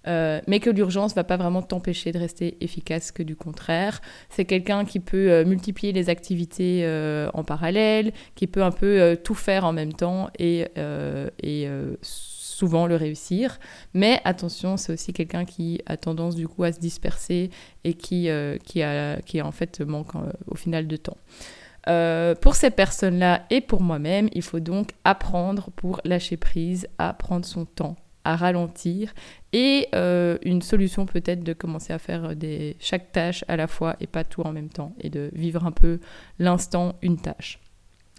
Euh, 0.08 0.40
mais 0.46 0.58
que 0.60 0.70
l'urgence 0.70 1.14
va 1.14 1.24
pas 1.24 1.36
vraiment 1.36 1.62
t'empêcher 1.62 2.12
de 2.12 2.18
rester 2.18 2.56
efficace 2.60 3.12
que 3.12 3.22
du 3.22 3.36
contraire. 3.36 4.00
C'est 4.30 4.44
quelqu'un 4.44 4.84
qui 4.84 5.00
peut 5.00 5.30
euh, 5.30 5.44
multiplier 5.44 5.92
les 5.92 6.08
activités 6.08 6.80
euh, 6.84 7.28
en 7.34 7.44
parallèle, 7.44 8.12
qui 8.34 8.46
peut 8.46 8.62
un 8.62 8.70
peu 8.70 9.16
tout 9.22 9.34
faire 9.34 9.64
en 9.64 9.72
même 9.72 9.92
temps 9.92 10.30
et, 10.38 10.66
et 11.42 11.68
souvent 12.00 12.86
le 12.86 12.96
réussir. 12.96 13.58
Mais 13.94 14.20
attention, 14.24 14.76
c'est 14.76 14.92
aussi 14.92 15.12
quelqu'un 15.12 15.44
qui 15.44 15.80
a 15.86 15.96
tendance 15.96 16.34
du 16.34 16.48
coup 16.48 16.64
à 16.64 16.72
se 16.72 16.80
disperser 16.80 17.50
et 17.84 17.94
qui, 17.94 18.28
qui, 18.64 18.82
a, 18.82 19.20
qui 19.22 19.42
en 19.42 19.52
fait 19.52 19.80
manque 19.80 20.12
au 20.46 20.54
final 20.54 20.86
de 20.86 20.96
temps. 20.96 21.18
pour 22.40 22.54
ces 22.54 22.70
personnes-là 22.70 23.44
et 23.50 23.60
pour 23.60 23.82
moi-même, 23.82 24.28
il 24.32 24.42
faut 24.42 24.60
donc 24.60 24.92
apprendre 25.04 25.70
pour 25.76 26.00
lâcher 26.04 26.36
prise 26.36 26.86
à 26.98 27.12
prendre 27.12 27.44
son 27.44 27.64
temps 27.64 27.96
ralentir 28.36 29.14
et 29.52 29.88
euh, 29.94 30.38
une 30.42 30.62
solution 30.62 31.06
peut-être 31.06 31.42
de 31.42 31.52
commencer 31.52 31.92
à 31.92 31.98
faire 31.98 32.36
des, 32.36 32.76
chaque 32.80 33.12
tâche 33.12 33.44
à 33.48 33.56
la 33.56 33.66
fois 33.66 33.96
et 34.00 34.06
pas 34.06 34.24
tout 34.24 34.42
en 34.42 34.52
même 34.52 34.68
temps 34.68 34.94
et 35.00 35.10
de 35.10 35.30
vivre 35.32 35.64
un 35.64 35.72
peu 35.72 36.00
l'instant 36.38 36.96
une 37.02 37.18
tâche. 37.18 37.60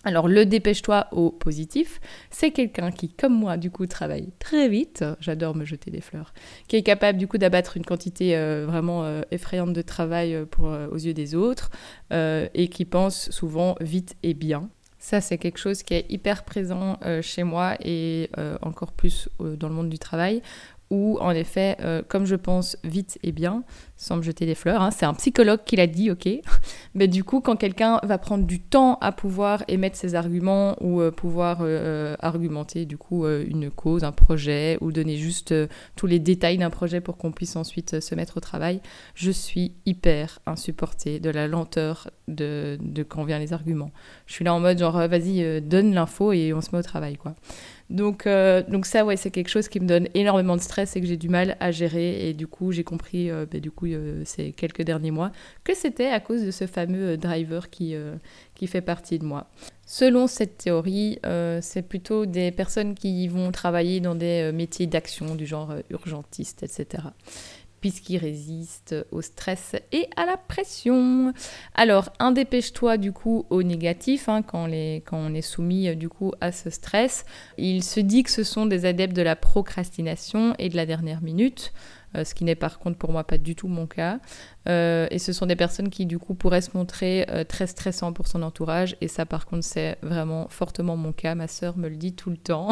Alors 0.06 0.30
le 0.30 0.46
dépêche-toi 0.46 1.08
au 1.12 1.30
positif, 1.30 2.00
c'est 2.30 2.52
quelqu'un 2.52 2.90
qui, 2.90 3.10
comme 3.10 3.34
moi, 3.34 3.58
du 3.58 3.70
coup, 3.70 3.86
travaille 3.86 4.30
très 4.40 4.70
vite, 4.70 5.04
j'adore 5.20 5.56
me 5.56 5.66
jeter 5.66 5.92
des 5.92 6.00
fleurs, 6.00 6.34
qui 6.70 6.78
est 6.78 6.84
capable 6.84 7.18
du 7.18 7.28
coup 7.28 7.38
d'abattre 7.38 7.76
une 7.76 7.84
quantité 7.84 8.38
euh, 8.38 8.66
vraiment 8.66 9.04
euh, 9.04 9.24
effrayante 9.32 9.74
de 9.74 9.82
travail 9.82 10.38
aux 10.58 10.96
yeux 10.96 11.14
des 11.14 11.36
autres, 11.36 11.70
et 12.12 12.70
qui 12.70 12.86
pense 12.86 13.30
souvent 13.30 13.76
vite 13.82 14.16
et 14.24 14.34
bien. 14.34 14.70
Ça, 15.00 15.22
c'est 15.22 15.38
quelque 15.38 15.58
chose 15.58 15.82
qui 15.82 15.94
est 15.94 16.06
hyper 16.10 16.44
présent 16.44 17.00
chez 17.22 17.44
moi 17.44 17.76
et 17.80 18.30
encore 18.62 18.92
plus 18.92 19.30
dans 19.40 19.70
le 19.70 19.74
monde 19.74 19.90
du 19.90 19.98
travail, 19.98 20.42
où 20.90 21.18
en 21.20 21.32
effet, 21.32 21.78
euh, 21.82 22.02
comme 22.08 22.26
je 22.26 22.36
pense 22.36 22.78
vite 22.84 23.20
et 23.24 23.32
bien, 23.32 23.64
sans 23.96 24.18
me 24.18 24.22
jeter 24.22 24.46
des 24.46 24.56
fleurs, 24.56 24.82
hein, 24.82 24.92
c'est 24.92 25.06
un 25.06 25.14
psychologue 25.14 25.60
qui 25.66 25.76
l'a 25.76 25.88
dit, 25.88 26.10
ok, 26.10 26.28
mais 26.96 27.08
du 27.08 27.24
coup, 27.24 27.42
quand 27.42 27.56
quelqu'un 27.56 28.00
va 28.04 28.18
prendre 28.18 28.46
du 28.46 28.60
temps 28.60 28.98
à 29.02 29.12
pouvoir 29.12 29.64
émettre 29.68 29.98
ses 29.98 30.16
arguments 30.16 30.76
ou 30.82 31.02
euh, 31.02 31.12
pouvoir 31.12 31.60
euh, 31.62 32.16
argumenter 32.20 32.86
du 32.86 32.98
coup 32.98 33.28
une 33.28 33.70
cause, 33.70 34.04
un 34.04 34.12
projet, 34.12 34.78
ou 34.82 34.92
donner 34.92 35.18
juste 35.18 35.54
tous 35.96 36.08
les 36.08 36.20
détails 36.20 36.58
d'un 36.58 36.70
projet 36.70 37.02
pour 37.02 37.18
qu'on 37.18 37.32
puisse 37.32 37.56
ensuite 37.56 38.00
se 38.00 38.16
mettre 38.16 38.38
au 38.38 38.40
travail, 38.40 38.82
je 39.16 39.32
suis 39.32 39.74
hyper 39.86 40.40
insupportée 40.46 41.20
de 41.20 41.30
la 41.30 41.48
lenteur 41.48 42.10
de, 42.28 42.78
de 42.82 43.04
quand 43.04 43.24
vient 43.24 43.40
les 43.40 43.54
arguments. 43.54 43.92
Je 44.26 44.34
suis 44.34 44.46
là 44.46 44.54
en 44.54 44.60
mode 44.60 44.80
genre, 44.80 45.08
vas-y, 45.08 45.62
donne 45.62 45.94
l'info 45.94 46.32
et 46.32 46.54
on 46.54 46.62
se 46.62 46.70
met 46.72 46.80
au 46.80 46.84
travail, 46.84 47.18
quoi. 47.18 47.36
Donc, 47.90 48.28
euh, 48.28 48.62
donc 48.68 48.86
ça, 48.86 49.04
ouais, 49.04 49.18
c'est 49.18 49.32
quelque 49.32 49.50
chose 49.50 49.68
qui 49.68 49.80
me 49.80 49.88
donne 49.88 50.08
énormément 50.14 50.56
de 50.56 50.62
stress 50.62 50.96
et 50.96 51.02
que 51.02 51.08
j'ai 51.08 51.18
du 51.18 51.28
mal 51.28 51.58
à 51.60 51.72
gérer. 51.72 52.30
Et 52.30 52.34
du 52.34 52.46
coup, 52.46 52.72
j'ai 52.72 52.84
compris, 52.84 53.32
euh, 53.32 53.46
bah, 53.52 53.60
du 53.60 53.72
coup, 53.72 53.88
euh, 53.88 54.22
ces 54.26 54.52
quelques 54.52 54.84
derniers 54.84 55.10
mois, 55.12 55.32
que 55.64 55.76
c'était 55.76 56.10
à 56.10 56.20
cause 56.20 56.44
de 56.44 56.52
ce 56.52 56.68
fameux 56.68 57.18
driver 57.18 57.70
qui, 57.70 57.96
qui 58.56 58.68
fait 58.68 58.82
partie 58.82 59.18
de 59.18 59.26
moi. 59.26 59.50
Selon 59.86 60.28
cette 60.28 60.58
théorie, 60.58 61.20
c'est 61.62 61.82
plutôt 61.82 62.26
des 62.28 62.52
personnes 62.52 62.94
qui 62.94 63.28
vont 63.28 63.52
travailler 63.52 64.00
dans 64.00 64.16
des 64.16 64.52
métiers 64.52 64.86
d'action 64.86 65.36
du 65.36 65.48
genre 65.48 65.74
urgentiste, 65.90 66.64
etc 66.64 67.04
puisqu'il 67.82 68.18
résiste 68.18 68.96
au 69.12 69.22
stress 69.22 69.76
et 69.92 70.10
à 70.16 70.26
la 70.26 70.38
pression. 70.38 71.34
Alors, 71.76 72.10
un 72.20 72.32
dépêche-toi 72.32 72.98
du 72.98 73.12
coup 73.12 73.46
au 73.50 73.64
négatif, 73.64 74.30
hein, 74.30 74.42
quand, 74.42 74.68
on 75.12 75.34
est 75.34 75.42
soumis 75.42 75.90
euh, 75.90 75.96
du 75.96 76.10
coup 76.10 76.34
à 76.42 76.52
ce 76.52 76.70
stress. 76.70 77.26
Il 77.58 77.84
se 77.84 78.00
dit 78.00 78.24
que 78.24 78.32
ce 78.32 78.44
sont 78.44 78.66
des 78.66 78.86
adeptes 78.86 79.16
de 79.16 79.22
la 79.22 79.36
procrastination 79.36 80.56
et 80.60 80.70
de 80.70 80.76
la 80.76 80.86
dernière 80.86 81.22
minute. 81.22 81.74
Euh, 82.16 82.24
ce 82.24 82.34
qui 82.34 82.44
n'est 82.44 82.56
par 82.56 82.80
contre 82.80 82.98
pour 82.98 83.12
moi 83.12 83.24
pas 83.24 83.38
du 83.38 83.56
tout 83.56 83.68
mon 83.68 83.86
cas. 83.86 84.20
Euh, 84.68 85.08
et 85.12 85.20
ce 85.20 85.32
sont 85.32 85.46
des 85.46 85.56
personnes 85.56 85.90
qui 85.90 86.08
du 86.08 86.18
coup 86.18 86.34
pourraient 86.34 86.62
se 86.62 86.76
montrer 86.76 87.28
très 87.48 87.68
stressants 87.68 88.14
pour 88.14 88.28
son 88.28 88.42
entourage. 88.42 88.96
Et 89.02 89.08
ça 89.08 89.26
par 89.26 89.46
contre 89.46 89.64
c'est 89.64 89.98
vraiment 90.02 90.48
fortement 90.50 90.98
mon 90.98 91.12
cas. 91.12 91.36
Ma 91.36 91.48
sœur 91.48 91.78
me 91.78 91.88
le 91.88 91.96
dit 91.96 92.14
tout 92.14 92.30
le 92.32 92.38
temps. 92.38 92.70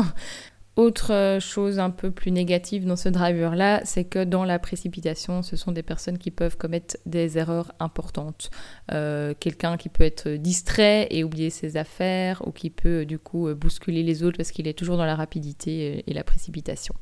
Autre 0.78 1.40
chose 1.42 1.80
un 1.80 1.90
peu 1.90 2.12
plus 2.12 2.32
négative 2.32 2.86
dans 2.86 2.96
ce 2.96 3.10
driver-là, 3.10 3.82
c'est 3.84 4.04
que 4.04 4.24
dans 4.24 4.46
la 4.46 4.60
précipitation, 4.60 5.42
ce 5.42 5.56
sont 5.56 5.72
des 5.72 5.84
personnes 5.84 6.20
qui 6.20 6.32
peuvent 6.32 6.56
commettre 6.56 6.98
des 7.06 7.38
erreurs 7.38 7.74
importantes. 7.80 8.52
Euh, 8.92 9.34
quelqu'un 9.40 9.76
qui 9.76 9.90
peut 9.90 10.04
être 10.04 10.30
distrait 10.30 11.08
et 11.10 11.24
oublier 11.24 11.50
ses 11.50 11.78
affaires, 11.78 12.48
ou 12.48 12.52
qui 12.52 12.70
peut 12.70 13.06
du 13.06 13.18
coup 13.18 13.54
bousculer 13.56 14.04
les 14.04 14.24
autres 14.24 14.38
parce 14.38 14.52
qu'il 14.52 14.68
est 14.68 14.78
toujours 14.78 14.98
dans 14.98 15.06
la 15.06 15.16
rapidité 15.16 16.04
et 16.08 16.14
la 16.14 16.24
précipitation. 16.24 16.94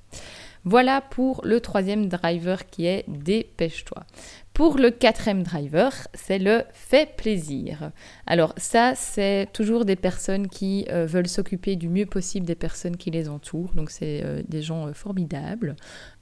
Voilà 0.67 0.99
pour 0.99 1.41
le 1.45 1.59
troisième 1.59 2.07
driver 2.07 2.65
qui 2.65 2.87
est 2.87 3.05
dépêche-toi. 3.07 4.03
Pour 4.51 4.77
le 4.77 4.89
quatrième 4.89 5.43
driver, 5.43 5.91
c'est 6.15 6.39
le 6.39 6.63
fait 6.73 7.15
plaisir. 7.15 7.91
Alors 8.25 8.51
ça, 8.57 8.95
c'est 8.95 9.47
toujours 9.53 9.85
des 9.85 9.95
personnes 9.95 10.47
qui 10.47 10.87
euh, 10.89 11.05
veulent 11.05 11.27
s'occuper 11.27 11.75
du 11.75 11.87
mieux 11.87 12.07
possible 12.07 12.47
des 12.47 12.55
personnes 12.55 12.97
qui 12.97 13.11
les 13.11 13.29
entourent. 13.29 13.75
Donc 13.75 13.91
c'est 13.91 14.23
euh, 14.23 14.41
des 14.47 14.63
gens 14.63 14.87
euh, 14.87 14.93
formidables. 14.93 15.75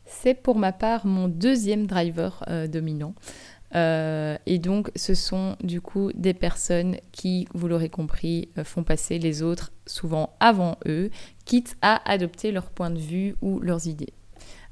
C'est 0.04 0.34
pour 0.34 0.58
ma 0.58 0.74
part 0.74 1.06
mon 1.06 1.30
deuxième 1.30 1.88
driver 1.88 2.44
dominant. 2.68 3.16
et 3.74 4.60
donc, 4.60 4.92
ce 4.98 5.14
sont 5.14 5.56
du 5.64 5.80
coup 5.80 6.12
des 6.14 6.34
personnes 6.34 6.98
qui, 7.14 7.48
vous 7.54 7.70
l'aurez 7.70 7.88
compris, 7.88 8.50
font 8.66 8.84
passer 8.84 9.18
les 9.18 9.42
autres 9.42 9.72
souvent 9.86 10.36
avant 10.42 10.78
eux, 10.86 11.10
quitte 11.46 11.78
à 11.82 12.02
adopter 12.12 12.52
leur 12.52 12.70
point 12.70 12.90
de 12.90 13.00
vue 13.00 13.36
ou 13.42 13.62
leurs 13.62 13.88
idées. 13.88 14.14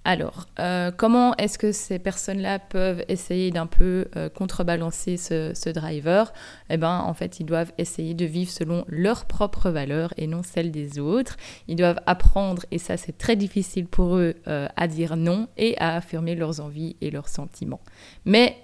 Alors, 0.04 0.48
euh, 0.60 0.90
comment 0.90 1.36
est-ce 1.38 1.60
que 1.60 1.72
ces 1.72 2.00
personnes-là 2.00 2.58
peuvent 2.58 3.06
essayer 3.08 3.52
d'un 3.52 3.68
peu 3.68 4.08
euh, 4.16 4.30
contrebalancer 4.30 5.16
ce, 5.16 5.70
driver? 5.70 6.34
Eh 6.72 6.78
bien, 6.78 7.00
en 7.00 7.14
fait, 7.14 7.40
ils 7.40 7.46
doivent 7.46 7.72
essayer 7.78 8.16
de 8.16 8.26
vivre 8.26 8.50
selon 8.50 8.84
leurs 8.88 9.26
propres 9.26 9.70
valeurs 9.70 10.12
et 10.18 10.26
non 10.26 10.42
celles 10.42 10.72
des 10.72 10.98
autres. 10.98 11.38
Ils 11.68 11.76
doivent 11.76 12.02
apprendre, 12.08 12.66
et 12.72 12.80
ça 12.80 12.98
c'est 12.98 13.16
très 13.16 13.36
difficile 13.36 13.86
pour 13.86 14.16
eux, 14.16 14.34
euh, 14.48 14.68
à 14.76 14.88
dire 14.88 15.18
non 15.18 15.48
et 15.56 15.78
à 15.78 15.98
affirmer 15.98 16.34
leurs 16.34 16.62
envies 16.62 16.96
et 17.02 17.12
leurs 17.12 17.30
sentiments. 17.30 17.82
Mais 18.26 18.58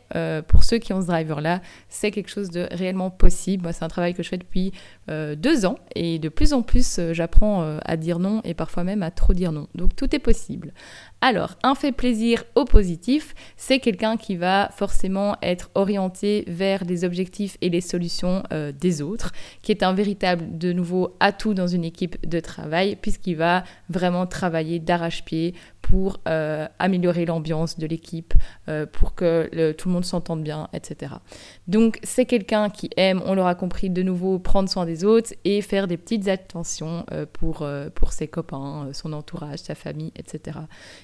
pour 0.47 0.63
ceux 0.63 0.77
qui 0.77 0.93
ont 0.93 1.01
ce 1.01 1.07
driver-là, 1.07 1.61
c'est 1.89 2.11
quelque 2.11 2.29
chose 2.29 2.49
de 2.49 2.65
réellement 2.71 3.09
possible. 3.11 3.63
Moi, 3.63 3.73
c'est 3.73 3.83
un 3.83 3.89
travail 3.89 4.13
que 4.13 4.23
je 4.23 4.29
fais 4.29 4.37
depuis 4.37 4.71
deux 5.09 5.65
ans 5.65 5.75
et 5.95 6.17
de 6.17 6.29
plus 6.29 6.53
en 6.53 6.61
plus, 6.61 7.01
j'apprends 7.11 7.77
à 7.83 7.97
dire 7.97 8.17
non 8.17 8.41
et 8.45 8.53
parfois 8.53 8.85
même 8.85 9.03
à 9.03 9.11
trop 9.11 9.33
dire 9.33 9.51
non. 9.51 9.67
Donc, 9.75 9.97
tout 9.97 10.15
est 10.15 10.19
possible. 10.19 10.71
Alors, 11.19 11.55
un 11.63 11.73
fait 11.73 11.91
plaisir 11.91 12.43
au 12.53 12.65
positif, 12.65 13.33
c'est 13.55 13.79
quelqu'un 13.79 14.17
qui 14.17 14.35
va 14.35 14.69
forcément 14.75 15.35
être 15.41 15.71
orienté 15.73 16.43
vers 16.47 16.83
les 16.85 17.03
objectifs 17.03 17.57
et 17.61 17.69
les 17.69 17.81
solutions 17.81 18.43
euh, 18.53 18.71
des 18.71 19.01
autres, 19.01 19.31
qui 19.63 19.71
est 19.71 19.81
un 19.81 19.93
véritable, 19.93 20.59
de 20.59 20.71
nouveau, 20.71 21.15
atout 21.19 21.55
dans 21.55 21.65
une 21.65 21.83
équipe 21.83 22.23
de 22.29 22.39
travail, 22.39 22.95
puisqu'il 23.01 23.35
va 23.35 23.63
vraiment 23.89 24.27
travailler 24.27 24.77
d'arrache-pied 24.79 25.55
pour 25.89 26.19
euh, 26.27 26.67
améliorer 26.79 27.25
l'ambiance 27.25 27.79
de 27.79 27.87
l'équipe, 27.87 28.33
euh, 28.67 28.85
pour 28.85 29.15
que 29.15 29.71
tout 29.71 29.87
le 29.87 29.93
monde 29.93 30.03
s'entende 30.03 30.43
bien, 30.43 30.67
etc. 30.73 31.13
Donc 31.67 31.99
c'est 32.03 32.25
quelqu'un 32.25 32.69
qui 32.69 32.89
aime, 32.97 33.21
on 33.25 33.35
l'aura 33.35 33.55
compris 33.55 33.89
de 33.89 34.03
nouveau, 34.03 34.37
prendre 34.37 34.67
soin 34.67 34.85
des 34.85 35.05
autres 35.05 35.33
et 35.45 35.61
faire 35.61 35.87
des 35.87 35.95
petites 35.95 36.27
attentions 36.27 37.05
euh, 37.13 37.25
pour, 37.31 37.65
pour 37.95 38.11
ses 38.11 38.27
copains, 38.27 38.89
son 38.91 39.13
entourage, 39.13 39.59
sa 39.59 39.75
famille, 39.75 40.11
etc. 40.17 40.59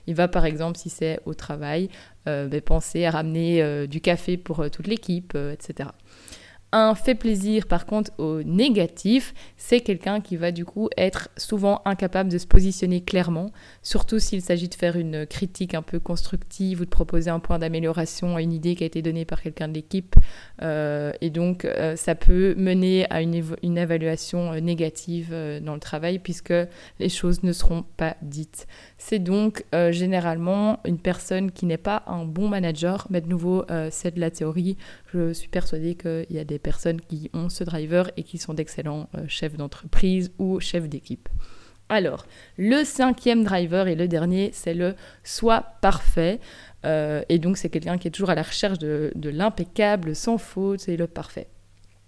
Il 0.06 0.16
va 0.16 0.28
par 0.28 0.46
exemple, 0.46 0.78
si 0.78 0.90
c'est 0.90 1.22
au 1.26 1.34
travail, 1.34 1.90
ben, 2.26 2.50
penser 2.62 3.06
à 3.06 3.12
ramener 3.12 3.88
du 3.88 4.00
café 4.02 4.38
pour 4.38 4.70
toute 4.70 4.88
l'équipe, 4.88 5.36
etc. 5.36 5.90
Un 6.76 6.96
fait 6.96 7.14
plaisir, 7.14 7.68
par 7.68 7.86
contre, 7.86 8.10
au 8.18 8.42
négatif, 8.42 9.36
c'est 9.58 9.82
quelqu'un 9.82 10.22
qui 10.22 10.38
va 10.38 10.52
du 10.52 10.66
coup 10.66 10.90
être 10.98 11.30
souvent 11.38 11.84
incapable 11.86 12.32
de 12.32 12.40
se 12.40 12.48
positionner 12.48 13.04
clairement, 13.04 13.52
surtout 13.84 14.18
s'il 14.18 14.42
s'agit 14.42 14.70
de 14.70 14.74
faire 14.74 14.96
une 14.96 15.28
critique 15.28 15.76
un 15.76 15.84
peu 15.84 16.00
constructive 16.00 16.82
ou 16.82 16.86
de 16.86 16.90
proposer 16.90 17.30
un 17.30 17.38
point 17.38 17.60
d'amélioration 17.60 18.36
à 18.36 18.42
une 18.42 18.52
idée 18.52 18.74
qui 18.74 18.82
a 18.82 18.88
été 18.88 19.04
donnée 19.04 19.24
par 19.24 19.44
quelqu'un 19.44 19.68
de 19.68 19.76
l'équipe. 19.76 20.16
Euh, 20.64 21.12
et 21.22 21.30
donc, 21.30 21.64
euh, 21.64 21.96
ça 21.96 22.16
peut 22.16 22.56
mener 22.58 23.06
à 23.12 23.22
une, 23.22 23.36
évaluation 23.78 24.54
euh, 24.54 24.60
négative 24.60 25.32
dans 25.62 25.76
le 25.76 25.80
travail 25.80 26.18
puisque 26.18 26.56
les 27.00 27.10
choses 27.10 27.44
ne 27.44 27.54
seront 27.54 27.84
pas 27.98 28.18
dites. 28.24 28.66
C'est 29.06 29.20
donc 29.20 29.66
généralement 29.92 30.80
une 30.86 30.98
personne 30.98 31.52
qui 31.52 31.66
n'est 31.66 31.78
pas 31.78 32.04
un 32.08 32.24
bon 32.24 32.48
manager, 32.48 33.06
mais 33.10 33.20
de 33.20 33.28
nouveau, 33.28 33.66
c'est 33.92 34.16
de 34.16 34.20
la 34.20 34.32
théorie. 34.32 34.78
Je 35.14 35.34
suis 35.34 35.50
persuadée 35.50 35.96
qu'il 35.96 36.26
y 36.30 36.40
a 36.40 36.46
des 36.46 36.58
personnes 36.58 37.02
qui 37.02 37.30
ont 37.34 37.50
ce 37.50 37.64
driver 37.64 38.10
et 38.18 38.24
qui 38.24 38.38
sont 38.38 38.54
d'excellents 38.54 39.10
euh, 39.16 39.26
chefs 39.28 39.56
d'entreprise 39.56 40.32
ou 40.38 40.60
chefs 40.60 40.90
d'équipe. 40.90 41.30
Alors, 41.90 42.26
le 42.58 42.84
cinquième 42.84 43.44
driver 43.44 43.88
et 43.88 43.96
le 43.96 44.08
dernier, 44.08 44.52
c'est 44.54 44.74
le 44.74 44.96
soit 45.24 45.76
parfait. 45.82 46.40
Euh, 46.86 47.22
et 47.30 47.40
donc, 47.40 47.58
c'est 47.58 47.70
quelqu'un 47.70 47.98
qui 47.98 48.08
est 48.08 48.12
toujours 48.12 48.30
à 48.30 48.36
la 48.36 48.42
recherche 48.42 48.80
de, 48.80 49.12
l'impeccable, 49.16 50.16
sans 50.16 50.38
faute, 50.38 50.80
c'est 50.80 50.98
le 50.98 51.08
parfait. 51.08 51.48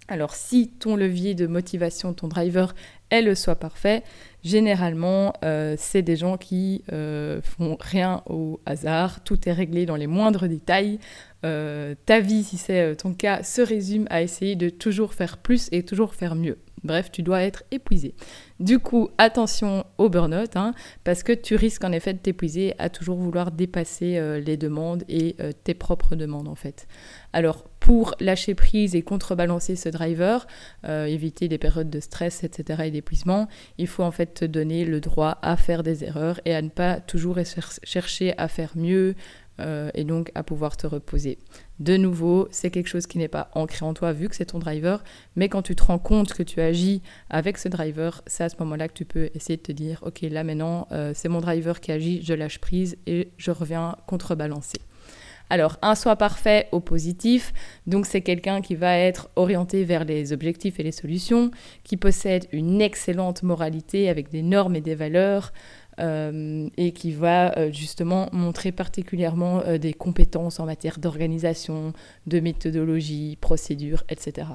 Alors, 0.08 0.34
si 0.34 0.68
ton 0.68 0.96
levier 0.96 1.34
de 1.34 1.46
motivation, 1.46 2.14
ton 2.14 2.28
driver, 2.28 2.74
est 3.10 3.22
le 3.22 3.34
soit 3.36 3.56
parfait, 3.56 4.02
généralement, 4.42 5.32
euh, 5.44 5.76
c'est 5.78 6.02
des 6.02 6.16
gens 6.16 6.36
qui 6.36 6.82
font 6.88 7.76
rien 7.80 8.22
au 8.26 8.60
hasard, 8.66 9.22
tout 9.22 9.48
est 9.48 9.52
réglé 9.52 9.86
dans 9.86 9.96
les 9.96 10.08
moindres 10.08 10.48
détails. 10.48 10.98
Euh, 11.46 11.94
ta 12.06 12.20
vie, 12.20 12.42
si 12.42 12.56
c'est 12.56 12.80
euh, 12.80 12.94
ton 12.94 13.14
cas, 13.14 13.42
se 13.42 13.60
résume 13.60 14.06
à 14.10 14.22
essayer 14.22 14.56
de 14.56 14.68
toujours 14.68 15.14
faire 15.14 15.38
plus 15.38 15.68
et 15.70 15.84
toujours 15.84 16.14
faire 16.14 16.34
mieux. 16.34 16.58
Bref, 16.82 17.10
tu 17.12 17.22
dois 17.22 17.42
être 17.42 17.62
épuisé. 17.70 18.14
Du 18.58 18.78
coup, 18.78 19.10
attention 19.18 19.84
au 19.98 20.08
burn-out, 20.08 20.56
hein, 20.56 20.74
parce 21.04 21.22
que 21.22 21.32
tu 21.32 21.54
risques 21.54 21.84
en 21.84 21.92
effet 21.92 22.14
de 22.14 22.18
t'épuiser 22.18 22.74
à 22.78 22.90
toujours 22.90 23.16
vouloir 23.16 23.52
dépasser 23.52 24.18
euh, 24.18 24.40
les 24.40 24.56
demandes 24.56 25.04
et 25.08 25.36
tes 25.64 25.74
propres 25.74 26.16
demandes 26.16 26.48
en 26.48 26.54
fait. 26.54 26.86
Alors, 27.32 27.64
pour 27.86 28.16
lâcher 28.18 28.56
prise 28.56 28.96
et 28.96 29.02
contrebalancer 29.02 29.76
ce 29.76 29.88
driver, 29.88 30.44
éviter 30.84 31.46
des 31.46 31.56
périodes 31.56 31.88
de 31.88 32.00
stress, 32.00 32.42
etc. 32.42 32.82
et 32.86 32.90
d'épuisement, 32.90 33.46
il 33.78 33.86
faut 33.86 34.02
en 34.02 34.10
fait 34.10 34.34
te 34.34 34.44
donner 34.44 34.84
le 34.84 35.00
droit 35.00 35.38
à 35.40 35.56
faire 35.56 35.84
des 35.84 36.02
erreurs 36.02 36.40
et 36.44 36.52
à 36.52 36.62
ne 36.62 36.68
pas 36.68 36.98
toujours 36.98 37.38
chercher 37.84 38.36
à 38.38 38.48
faire 38.48 38.72
mieux, 38.74 39.14
euh, 39.58 39.90
et 39.94 40.04
donc 40.04 40.30
à 40.34 40.42
pouvoir 40.42 40.76
te 40.76 40.86
reposer. 40.86 41.38
De 41.80 41.96
nouveau, 41.96 42.46
c'est 42.50 42.70
quelque 42.70 42.88
chose 42.88 43.06
qui 43.06 43.16
n'est 43.16 43.26
pas 43.26 43.50
ancré 43.54 43.86
en 43.86 43.94
toi 43.94 44.12
vu 44.12 44.28
que 44.28 44.36
c'est 44.36 44.46
ton 44.46 44.58
driver, 44.58 45.02
mais 45.34 45.48
quand 45.48 45.62
tu 45.62 45.74
te 45.74 45.82
rends 45.82 45.98
compte 45.98 46.34
que 46.34 46.42
tu 46.42 46.60
agis 46.60 47.00
avec 47.30 47.56
ce 47.56 47.68
driver, 47.68 48.22
c'est 48.26 48.44
à 48.44 48.48
ce 48.50 48.56
moment-là 48.60 48.88
que 48.88 48.92
tu 48.92 49.06
peux 49.06 49.30
essayer 49.34 49.56
de 49.56 49.62
te 49.62 49.72
dire, 49.72 50.02
ok, 50.04 50.20
là 50.22 50.44
maintenant, 50.44 50.88
euh, 50.92 51.12
c'est 51.14 51.30
mon 51.30 51.40
driver 51.40 51.80
qui 51.80 51.90
agit, 51.90 52.22
je 52.22 52.34
lâche 52.34 52.58
prise 52.58 52.98
et 53.06 53.30
je 53.38 53.50
reviens 53.50 53.96
contrebalancer. 54.06 54.80
Alors, 55.48 55.76
un 55.82 55.94
soi 55.94 56.16
parfait 56.16 56.68
au 56.72 56.80
positif, 56.80 57.52
donc 57.86 58.06
c'est 58.06 58.20
quelqu'un 58.20 58.60
qui 58.60 58.74
va 58.74 58.98
être 58.98 59.30
orienté 59.36 59.84
vers 59.84 60.04
les 60.04 60.32
objectifs 60.32 60.80
et 60.80 60.82
les 60.82 60.92
solutions, 60.92 61.50
qui 61.84 61.96
possède 61.96 62.46
une 62.52 62.80
excellente 62.80 63.42
moralité 63.42 64.08
avec 64.08 64.28
des 64.28 64.42
normes 64.42 64.74
et 64.74 64.80
des 64.80 64.96
valeurs, 64.96 65.52
euh, 65.98 66.68
et 66.76 66.92
qui 66.92 67.12
va 67.12 67.56
euh, 67.56 67.72
justement 67.72 68.28
montrer 68.32 68.70
particulièrement 68.70 69.60
euh, 69.60 69.78
des 69.78 69.94
compétences 69.94 70.60
en 70.60 70.66
matière 70.66 70.98
d'organisation, 70.98 71.94
de 72.26 72.40
méthodologie, 72.40 73.38
procédure, 73.40 74.04
etc. 74.10 74.48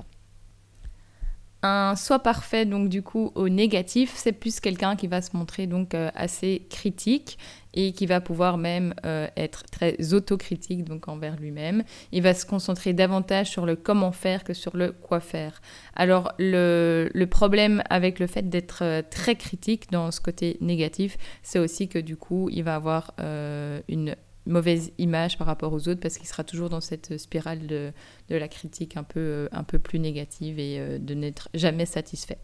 Un 1.64 1.96
soi 1.96 2.18
parfait, 2.20 2.66
donc 2.66 2.90
du 2.90 3.04
coup 3.04 3.32
au 3.36 3.48
négatif, 3.48 4.14
c'est 4.16 4.32
plus 4.32 4.60
quelqu'un 4.60 4.96
qui 4.96 5.06
va 5.08 5.22
se 5.22 5.38
montrer 5.38 5.68
donc 5.68 5.94
assez 6.16 6.66
critique 6.72 7.38
et 7.74 7.94
qui 7.94 8.06
va 8.06 8.22
pouvoir 8.22 8.58
même 8.58 8.94
euh, 9.06 9.28
être 9.38 9.64
très 9.72 10.14
autocritique 10.14 10.84
donc 10.84 11.08
envers 11.08 11.36
lui-même. 11.38 11.84
Il 12.12 12.22
va 12.24 12.34
se 12.34 12.46
concentrer 12.46 12.94
davantage 12.94 13.50
sur 13.50 13.66
le 13.66 13.76
comment 13.76 14.12
faire 14.12 14.44
que 14.44 14.54
sur 14.54 14.76
le 14.76 14.92
quoi 14.92 15.20
faire. 15.20 15.62
Alors 15.96 16.32
le, 16.38 17.10
le 17.14 17.28
problème 17.28 17.84
avec 17.90 18.20
le 18.20 18.28
fait 18.28 18.50
d'être 18.50 18.84
euh, 18.84 19.02
très 19.10 19.36
critique 19.36 19.92
dans 19.92 20.12
ce 20.12 20.20
côté 20.20 20.58
négatif, 20.62 21.18
c'est 21.44 21.60
aussi 21.60 21.88
que 21.88 22.00
du 22.00 22.18
coup 22.18 22.50
il 22.52 22.64
va 22.64 22.76
avoir 22.76 23.14
euh, 23.20 23.82
une 23.88 24.16
mauvaise 24.46 24.92
image 24.98 25.38
par 25.38 25.48
rapport 25.48 25.74
aux 25.74 25.88
autres 25.88 26.00
parce 26.00 26.18
qu'il 26.18 26.28
sera 26.28 26.44
toujours 26.44 26.70
dans 26.70 26.82
cette 26.82 27.18
spirale 27.18 27.68
de, 27.68 27.92
de 28.30 28.36
la 28.36 28.48
critique 28.48 28.98
un 28.98 29.04
peu, 29.04 29.50
peu 29.68 29.80
plus 29.80 30.00
négative 30.00 30.60
et 30.60 31.00
de 31.00 31.14
n'être 31.14 31.50
jamais 31.54 31.86
satisfait. 31.86 32.40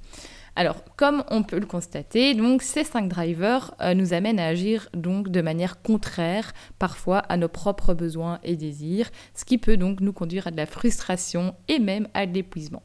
Alors, 0.57 0.83
comme 0.95 1.23
on 1.29 1.43
peut 1.43 1.59
le 1.59 1.67
constater, 1.67 2.35
ces 2.61 2.83
cinq 2.83 3.09
drivers 3.09 3.75
euh, 3.79 3.93
nous 3.93 4.13
amènent 4.13 4.39
à 4.39 4.47
agir 4.47 4.89
de 4.95 5.41
manière 5.41 5.83
contraire 5.83 6.51
parfois 6.79 7.19
à 7.19 7.37
nos 7.37 7.47
propres 7.47 7.93
besoins 7.93 8.39
et 8.43 8.55
désirs, 8.55 9.11
ce 9.35 9.45
qui 9.45 9.59
peut 9.59 9.77
donc 9.77 10.01
nous 10.01 10.13
conduire 10.13 10.47
à 10.47 10.51
de 10.51 10.57
la 10.57 10.65
frustration 10.65 11.53
et 11.67 11.77
même 11.77 12.07
à 12.15 12.25
de 12.25 12.33
l'épuisement. 12.33 12.81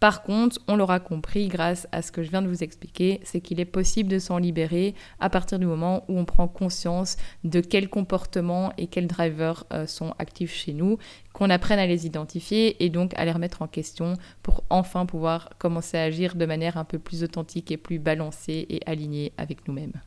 Par 0.00 0.22
contre, 0.22 0.60
on 0.68 0.76
l'aura 0.76 1.00
compris 1.00 1.48
grâce 1.48 1.88
à 1.90 2.02
ce 2.02 2.12
que 2.12 2.22
je 2.22 2.30
viens 2.30 2.42
de 2.42 2.48
vous 2.48 2.62
expliquer, 2.62 3.20
c'est 3.24 3.40
qu'il 3.40 3.58
est 3.58 3.64
possible 3.64 4.08
de 4.08 4.20
s'en 4.20 4.38
libérer 4.38 4.94
à 5.18 5.28
partir 5.28 5.58
du 5.58 5.66
moment 5.66 6.04
où 6.08 6.18
on 6.18 6.24
prend 6.24 6.46
conscience 6.46 7.16
de 7.42 7.60
quels 7.60 7.88
comportements 7.88 8.72
et 8.78 8.86
quels 8.86 9.08
drivers 9.08 9.64
euh, 9.72 9.86
sont 9.86 10.14
actifs 10.20 10.54
chez 10.54 10.72
nous, 10.72 10.98
qu'on 11.32 11.50
apprenne 11.50 11.80
à 11.80 11.86
les 11.86 12.06
identifier 12.06 12.82
et 12.84 12.90
donc 12.90 13.12
à 13.16 13.24
les 13.24 13.32
remettre 13.32 13.62
en 13.62 13.66
question 13.66 14.14
pour 14.42 14.62
enfin 14.70 15.04
pouvoir 15.04 15.50
commencer 15.58 15.98
à 15.98 16.04
agir 16.04 16.36
de 16.36 16.46
manière 16.46 16.76
un 16.76 16.84
peu 16.84 17.00
plus 17.00 17.24
authentique 17.24 17.72
et 17.72 17.76
plus 17.76 17.98
balancée 17.98 18.66
et 18.68 18.80
alignée 18.86 19.32
avec 19.36 19.66
nous-mêmes. 19.66 20.00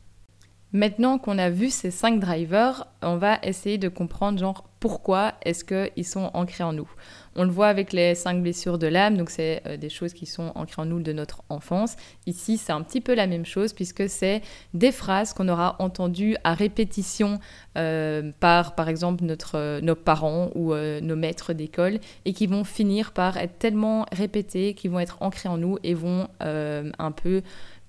Maintenant 0.74 1.18
qu'on 1.18 1.38
a 1.38 1.50
vu 1.50 1.70
ces 1.70 1.92
cinq 1.92 2.20
drivers, 2.20 2.88
on 3.02 3.18
va 3.18 3.40
essayer 3.44 3.78
de 3.78 3.90
comprendre 3.90 4.40
genre 4.40 4.64
pourquoi 4.80 5.34
est-ce 5.44 5.64
qu'ils 5.64 6.06
sont 6.06 6.32
ancrés 6.34 6.64
en 6.64 6.74
nous. 6.74 6.90
On 7.36 7.44
le 7.44 7.50
voit 7.50 7.68
avec 7.68 7.94
les 7.94 8.16
cinq 8.16 8.42
blessures 8.42 8.80
de 8.80 8.88
l'âme, 8.88 9.16
donc 9.16 9.30
c'est 9.30 9.62
euh, 9.68 9.78
des 9.78 9.90
choses 9.90 10.14
qui 10.14 10.26
sont 10.26 10.52
ancrées 10.56 10.82
en 10.82 10.86
nous 10.86 11.00
de 11.00 11.14
notre 11.14 11.44
enfance. 11.50 11.96
Ici, 12.26 12.58
c'est 12.58 12.72
un 12.72 12.82
petit 12.82 13.00
peu 13.00 13.14
la 13.14 13.28
même 13.28 13.46
chose 13.46 13.74
puisque 13.74 14.10
c'est 14.10 14.42
des 14.74 14.92
phrases 14.92 15.34
qu'on 15.34 15.48
aura 15.50 15.76
entendues 15.80 16.36
à 16.44 16.54
répétition 16.54 17.40
euh, 17.78 18.32
par, 18.40 18.74
par 18.74 18.90
exemple, 18.90 19.24
notre, 19.24 19.58
euh, 19.58 19.82
nos 19.82 19.96
parents 19.96 20.50
ou 20.56 20.74
nos 20.74 21.16
maîtres 21.16 21.54
d'école 21.54 22.00
et 22.26 22.34
qui 22.34 22.48
vont 22.48 22.64
finir 22.64 23.12
par 23.12 23.38
être 23.38 23.60
tellement 23.60 24.06
répétées, 24.12 24.74
qui 24.74 24.88
vont 24.88 25.00
être 25.00 25.18
ancrées 25.22 25.50
en 25.50 25.58
nous 25.58 25.78
et 25.84 25.94
vont 25.94 26.28
un 26.40 27.12
peu 27.12 27.42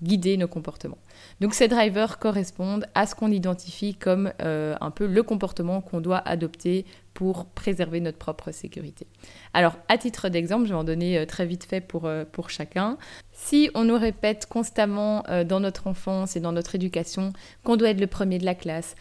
guider 0.03 0.37
nos 0.37 0.47
comportements. 0.47 0.97
Donc 1.39 1.53
ces 1.53 1.67
drivers 1.67 2.19
correspondent 2.19 2.85
à 2.93 3.07
ce 3.07 3.15
qu'on 3.15 3.31
identifie 3.31 3.95
comme 3.95 4.31
euh, 4.41 4.75
un 4.81 4.91
peu 4.91 5.07
le 5.07 5.23
comportement 5.23 5.81
qu'on 5.81 6.01
doit 6.01 6.17
adopter 6.17 6.85
pour 7.13 7.45
préserver 7.45 7.99
notre 7.99 8.17
propre 8.17 8.51
sécurité. 8.51 9.05
Alors, 9.53 9.77
à 9.87 9.97
titre 9.97 10.29
d'exemple, 10.29 10.65
je 10.65 10.69
vais 10.69 10.79
en 10.79 10.83
donner 10.83 11.17
euh, 11.19 11.25
très 11.25 11.45
vite 11.45 11.63
fait 11.63 11.81
pour, 11.81 12.05
euh, 12.05 12.25
pour 12.29 12.49
chacun. 12.49 12.97
Si 13.31 13.69
on 13.75 13.83
nous 13.83 13.97
répète 13.97 14.47
constamment 14.47 15.23
euh, 15.29 15.43
dans 15.43 15.59
notre 15.59 15.87
enfance 15.87 16.35
et 16.35 16.39
dans 16.39 16.51
notre 16.51 16.75
éducation 16.75 17.31
qu'on 17.63 17.75
doit 17.75 17.89
être 17.89 17.99
le 17.99 18.07
premier 18.07 18.39
de 18.39 18.45
la 18.45 18.55
classe, 18.55 18.95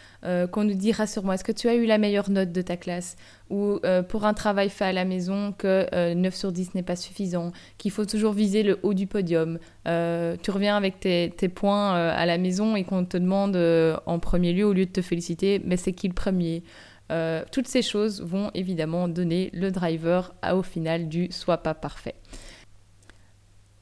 qu'on 0.52 0.62
nous 0.62 0.74
dit 0.74 0.92
rassure-moi, 0.92 1.34
est-ce 1.34 1.42
que 1.42 1.50
tu 1.50 1.68
as 1.68 1.74
eu 1.74 1.84
la 1.84 1.98
meilleure 1.98 2.30
note 2.30 2.52
de 2.52 2.62
ta 2.62 2.76
classe? 2.76 3.16
Ou 3.50 3.80
pour 4.08 4.24
un 4.24 4.34
travail 4.34 4.68
fait 4.68 4.84
à 4.84 4.92
la 4.92 5.04
maison, 5.04 5.52
que 5.52 6.14
9 6.14 6.32
sur 6.32 6.52
10 6.52 6.76
n'est 6.76 6.84
pas 6.84 6.94
suffisant, 6.94 7.50
qu'il 7.76 7.90
faut 7.90 8.04
toujours 8.04 8.32
viser 8.32 8.62
le 8.62 8.78
haut 8.84 8.94
du 8.94 9.08
podium. 9.08 9.58
tu 9.84 10.50
reviens 10.52 10.76
avec 10.76 11.00
tes 11.00 11.48
points 11.48 11.94
à 11.94 12.24
la 12.24 12.38
maison 12.38 12.76
et 12.76 12.84
qu'on 12.84 13.04
te 13.04 13.16
demande 13.16 13.56
en 14.06 14.18
premier 14.20 14.52
lieu, 14.52 14.64
au 14.64 14.72
lieu 14.72 14.86
de 14.86 14.92
te 14.92 15.02
féliciter, 15.02 15.60
mais 15.64 15.76
c'est 15.76 15.92
qui 15.92 16.06
le 16.06 16.14
premier? 16.14 16.62
Euh, 17.12 17.44
toutes 17.52 17.68
ces 17.68 17.82
choses 17.82 18.22
vont 18.22 18.50
évidemment 18.54 19.06
donner 19.06 19.50
le 19.52 19.70
driver 19.70 20.34
au 20.52 20.62
final 20.62 21.08
du 21.08 21.30
soit 21.30 21.58
pas 21.58 21.74
parfait. 21.74 22.14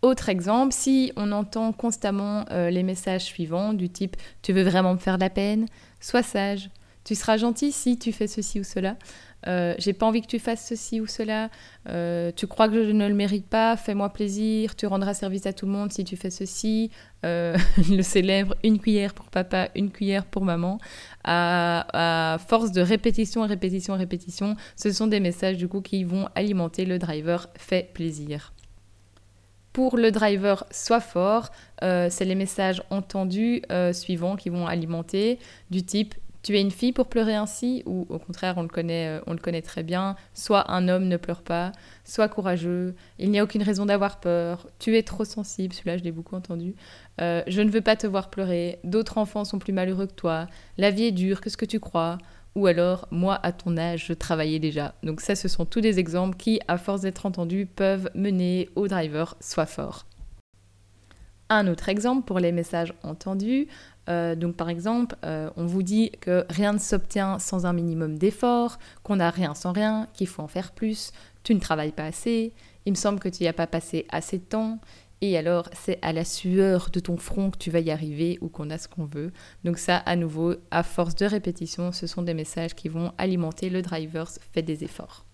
Autre 0.03 0.29
exemple, 0.31 0.73
si 0.73 1.13
on 1.17 1.31
entend 1.31 1.73
constamment 1.73 2.45
euh, 2.51 2.71
les 2.71 2.83
messages 2.83 3.25
suivants 3.25 3.73
du 3.73 3.89
type 3.89 4.17
tu 4.43 4.53
veux 4.53 4.63
vraiment 4.63 4.95
me 4.95 4.99
faire 4.99 5.17
de 5.17 5.23
la 5.23 5.31
peine, 5.31 5.67
sois 6.01 6.23
sage, 6.23 6.71
tu 7.05 7.15
seras 7.15 7.37
gentil 7.37 7.71
si 7.71 7.99
tu 7.99 8.13
fais 8.13 8.27
ceci 8.27 8.61
ou 8.61 8.65
cela, 8.65 8.97
euh, 9.47 9.75
j'ai 9.79 9.93
pas 9.93 10.07
envie 10.07 10.21
que 10.21 10.27
tu 10.27 10.39
fasses 10.39 10.65
ceci 10.67 11.01
ou 11.01 11.07
cela, 11.07 11.51
euh, 11.89 12.31
tu 12.35 12.47
crois 12.47 12.69
que 12.69 12.85
je 12.85 12.91
ne 12.91 13.09
le 13.09 13.15
mérite 13.15 13.47
pas, 13.47 13.77
fais-moi 13.77 14.11
plaisir, 14.11 14.77
tu 14.77 14.87
rendras 14.87 15.15
service 15.15 15.47
à 15.47 15.53
tout 15.53 15.67
le 15.67 15.73
monde 15.73 15.93
si 15.93 16.05
tu 16.05 16.17
fais 16.17 16.31
ceci, 16.31 16.91
euh, 17.25 17.57
le 17.91 18.03
célèbre 18.03 18.55
une 18.63 18.79
cuillère 18.79 19.15
pour 19.15 19.31
papa, 19.31 19.71
une 19.75 19.91
cuillère 19.91 20.27
pour 20.27 20.45
maman, 20.45 20.79
à, 21.25 22.39
force 22.47 22.73
de 22.73 22.83
répétition, 22.83 23.47
répétition, 23.47 23.95
répétition, 23.95 24.57
ce 24.77 24.93
sont 24.93 25.07
des 25.07 25.21
messages 25.21 25.57
du 25.57 25.69
coup 25.69 25.81
qui 25.81 26.05
vont 26.05 26.29
alimenter 26.35 26.85
le 26.85 26.99
driver. 26.99 27.49
Fait 27.57 27.91
plaisir. 27.93 28.53
Pour 29.73 29.97
le 29.97 30.11
driver 30.11 30.65
soit 30.73 31.01
fort, 31.01 31.51
c'est 31.81 32.25
les 32.25 32.35
messages 32.35 32.83
entendus 32.91 33.63
suivants 33.93 34.35
qui 34.37 34.49
vont 34.49 34.67
alimenter 34.67 35.39
du 35.71 35.85
type 35.85 36.15
tu 36.43 36.57
es 36.57 36.61
une 36.61 36.71
fille 36.71 36.93
pour 36.93 37.07
pleurer 37.07 37.35
ainsi 37.35 37.83
ou 37.87 38.07
au 38.09 38.19
contraire 38.19 38.55
on 38.57 38.63
le 38.63 38.69
connaît 38.69 39.19
euh, 39.19 39.21
on 39.27 39.33
le 39.33 39.39
connaît 39.39 39.63
très 39.63 39.83
bien. 39.83 40.17
Soit 40.35 40.71
un 40.71 40.89
homme 40.89 41.07
ne 41.09 41.17
pleure 41.17 41.43
pas 41.43 41.73
soit 42.05 42.29
courageux. 42.29 42.95
Il 43.19 43.31
n'y 43.31 43.39
a 43.39 43.45
aucune 43.45 43.63
raison 43.63 43.87
d'avoir 43.87 44.21
peur. 44.21 44.69
Tu 44.79 44.97
es 44.97 45.03
trop 45.03 45.25
sensible 45.25 45.75
celui-là 45.75 45.99
je 45.99 46.05
l'ai 46.05 46.13
beaucoup 46.13 46.37
entendu. 46.37 46.75
Euh, 47.21 47.43
je 47.47 47.61
ne 47.61 47.71
veux 47.71 47.83
pas 47.83 47.97
te 47.97 48.07
voir 48.07 48.31
pleurer. 48.31 48.79
D'autres 48.85 49.19
enfants 49.19 49.45
sont 49.45 49.59
plus 49.59 49.73
malheureux 49.73 50.07
que 50.07 50.15
toi. 50.15 50.47
La 50.79 50.91
vie 50.91 51.05
est 51.05 51.13
dure 51.13 51.41
qu'est-ce 51.41 51.59
que 51.59 51.65
tu 51.65 51.81
crois? 51.81 52.19
Ou 52.57 52.67
alors 52.67 53.07
moi 53.11 53.39
à 53.43 53.53
ton 53.53 53.77
âge 53.77 54.07
je 54.07 54.13
travaillais 54.13 54.59
déjà. 54.59 54.95
Donc 55.03 55.21
ça 55.21 55.35
ce 55.35 55.49
sont 55.49 55.67
tous 55.67 55.81
des 55.81 55.99
exemples 55.99 56.37
qui 56.37 56.61
à 56.69 56.79
force 56.79 57.03
d'être 57.03 57.27
entendus 57.27 57.67
peuvent 57.67 58.11
mener 58.15 58.71
au 58.77 58.89
driver 58.89 59.37
soit 59.41 59.67
fort. 59.67 60.07
Un 61.53 61.67
autre 61.67 61.89
exemple 61.89 62.25
pour 62.25 62.39
les 62.39 62.53
messages 62.53 62.95
entendus, 63.03 63.67
euh, 64.09 64.35
donc 64.35 64.57
par 64.57 64.69
exemple, 64.69 65.17
euh, 65.25 65.51
on 65.57 65.67
vous 65.67 65.83
dit 65.83 66.11
que 66.21 66.45
rien 66.49 66.73
ne 66.73 66.79
s'obtient 66.79 67.39
sans 67.39 67.67
un 67.67 67.73
minimum 67.73 68.19
d'effort, 68.19 68.79
qu'on 69.03 69.17
n'a 69.17 69.31
rien 69.31 69.55
sans 69.55 69.73
rien, 69.73 70.09
qu'il 70.15 70.27
faut 70.27 70.43
en 70.43 70.49
faire 70.49 70.73
plus, 70.73 71.13
tu 71.43 71.55
ne 71.55 71.61
travailles 71.61 71.93
pas 71.93 72.07
assez, 72.07 72.53
il 72.87 72.93
me 72.93 72.97
semble 72.97 73.21
que 73.21 73.29
tu 73.29 73.43
n'y 73.43 73.49
as 73.49 73.53
pas 73.53 73.67
passé 73.67 74.07
assez 74.11 74.39
de 74.39 74.45
temps, 74.45 74.79
et 75.21 75.37
alors 75.37 75.69
c'est 75.73 75.99
à 76.03 76.13
la 76.13 76.25
sueur 76.25 76.89
de 76.91 77.01
ton 77.01 77.19
front 77.19 77.51
que 77.51 77.59
tu 77.59 77.71
vas 77.71 77.81
y 77.81 77.91
arriver 77.91 78.39
ou 78.41 78.49
qu'on 78.49 78.71
a 78.71 78.79
ce 78.79 78.89
qu'on 78.89 79.05
veut. 79.05 79.33
Donc 79.65 79.79
ça, 79.79 79.99
à 79.99 80.17
nouveau, 80.17 80.55
à 80.71 80.83
force 80.83 81.15
de 81.15 81.27
répétition, 81.27 81.93
ce 81.93 82.07
sont 82.07 82.23
des 82.23 82.35
messages 82.35 82.75
qui 82.75 82.89
vont 82.89 83.13
alimenter 83.19 83.69
le 83.69 83.83
driver 83.83 84.31
fait 84.53 84.63
des 84.63 84.83
efforts. 84.83 85.27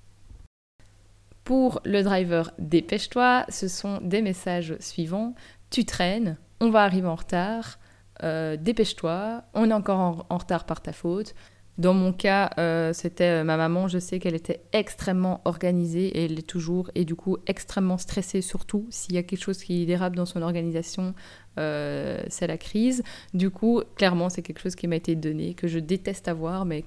Pour 1.45 1.81
le 1.85 2.03
driver 2.03 2.51
dépêche-toi, 2.59 3.47
ce 3.49 3.69
sont 3.69 4.01
des 4.03 4.23
messages 4.23 4.77
suivants. 4.81 5.35
Tu 5.71 5.85
traînes, 5.85 6.37
on 6.61 6.71
va 6.71 6.83
arriver 6.83 7.07
en 7.07 7.15
retard, 7.15 7.79
euh, 8.23 8.57
dépêche-toi, 8.57 9.43
on 9.55 9.71
est 9.71 9.75
encore 9.75 10.27
en, 10.29 10.39
retard 10.39 10.65
par 10.65 10.81
ta 10.81 10.93
faute. 10.93 11.35
Dans 11.79 11.93
mon 11.93 12.15
cas, 12.15 12.51
euh, 12.57 12.95
c'était 12.95 13.43
euh, 13.43 13.45
ma 13.45 13.59
maman, 13.59 13.87
je 13.87 13.99
sais 13.99 14.19
qu'elle 14.19 14.35
était 14.35 14.63
extrêmement 14.73 15.43
organisée 15.45 16.07
et 16.07 16.25
elle 16.25 16.35
l'est 16.35 16.47
toujours, 16.47 16.91
et 16.95 17.05
du 17.05 17.15
coup 17.15 17.37
extrêmement 17.47 17.99
stressée 17.99 18.41
surtout 18.41 18.87
s'il 18.89 19.15
y 19.15 19.19
a 19.19 19.23
quelque 19.23 19.43
chose 19.43 19.63
qui 19.63 19.85
dérape 19.85 20.17
dans 20.17 20.25
son 20.25 20.41
organisation, 20.41 21.15
c'est 21.59 22.47
la 22.47 22.59
crise. 22.59 23.03
Du 23.33 23.49
coup, 23.51 23.83
clairement, 23.97 24.29
c'est 24.29 24.43
quelque 24.43 24.61
chose 24.61 24.75
qui 24.75 24.89
m'a 24.89 24.97
été 24.97 25.15
donné, 25.15 25.55
que 25.55 25.69
je 25.69 25.79
déteste 25.79 26.29
avoir, 26.29 26.67
mais 26.67 26.85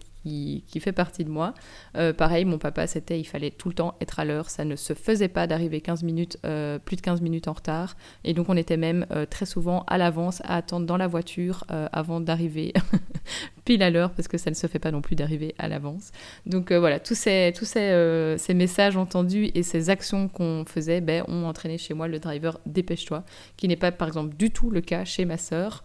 qui, 0.68 0.80
fait 0.80 0.92
partie 0.92 1.24
de 1.24 1.30
moi. 1.30 1.54
Euh, 1.98 2.14
pareil, 2.14 2.46
mon 2.46 2.58
papa, 2.58 2.88
c'était 2.88 3.20
il 3.20 3.26
fallait 3.26 3.52
tout 3.52 3.70
le 3.70 3.76
temps 3.76 3.96
être 4.02 4.20
à 4.20 4.26
l'heure. 4.26 4.50
Ça 4.50 4.66
ne 4.66 4.76
se 4.76 4.94
faisait 4.94 5.28
pas 5.28 5.48
d'arriver 5.48 5.82
15 5.82 6.04
minutes, 6.04 6.38
euh, 6.46 6.80
plus 6.80 6.96
de 6.96 7.02
15 7.02 7.22
minutes 7.22 7.48
en 7.48 7.54
retard. 7.54 7.96
Et 8.24 8.34
donc, 8.34 8.50
on 8.50 8.58
était 8.58 8.78
même 8.78 9.06
euh, 9.12 9.26
très 9.26 9.46
souvent 9.46 9.84
à 9.88 9.98
l'avance 9.98 10.42
à 10.46 10.56
attendre 10.56 10.86
dans 10.86 10.98
la 10.98 11.08
voiture 11.08 11.66
avant 11.92 12.20
d'arriver 12.20 12.74
pile 13.66 13.84
à 13.84 13.90
l'heure 13.90 14.12
parce 14.12 14.28
que 14.28 14.38
ça 14.38 14.50
ne 14.50 14.56
se 14.56 14.68
fait 14.68 14.80
pas 14.80 14.92
non 14.92 15.02
plus 15.02 15.16
d'arriver 15.16 15.56
à 15.58 15.68
l'avance. 15.68 16.12
Donc, 16.46 16.72
voilà, 16.72 17.00
tous, 17.00 17.16
ces, 17.16 17.54
ces, 17.54 18.54
messages 18.54 18.98
entendus 18.98 19.52
et 19.54 19.64
ces 19.64 19.90
actions 19.90 20.28
qu'on 20.28 20.66
faisait 20.66 21.02
ben, 21.02 21.24
ont 21.28 21.46
entraîné 21.46 21.78
chez 21.78 21.94
moi 21.94 22.08
le 22.08 22.20
driver 22.20 22.60
dépêche-toi, 22.66 23.24
qui 23.58 23.68
n'est 23.68 23.76
pas 23.76 23.92
par 23.92 24.08
exemple 24.08 24.36
du 24.36 24.52
tout 24.52 24.70
le 24.70 24.82
cas 24.82 25.06
chez 25.06 25.26
ma 25.26 25.38
sœur, 25.38 25.84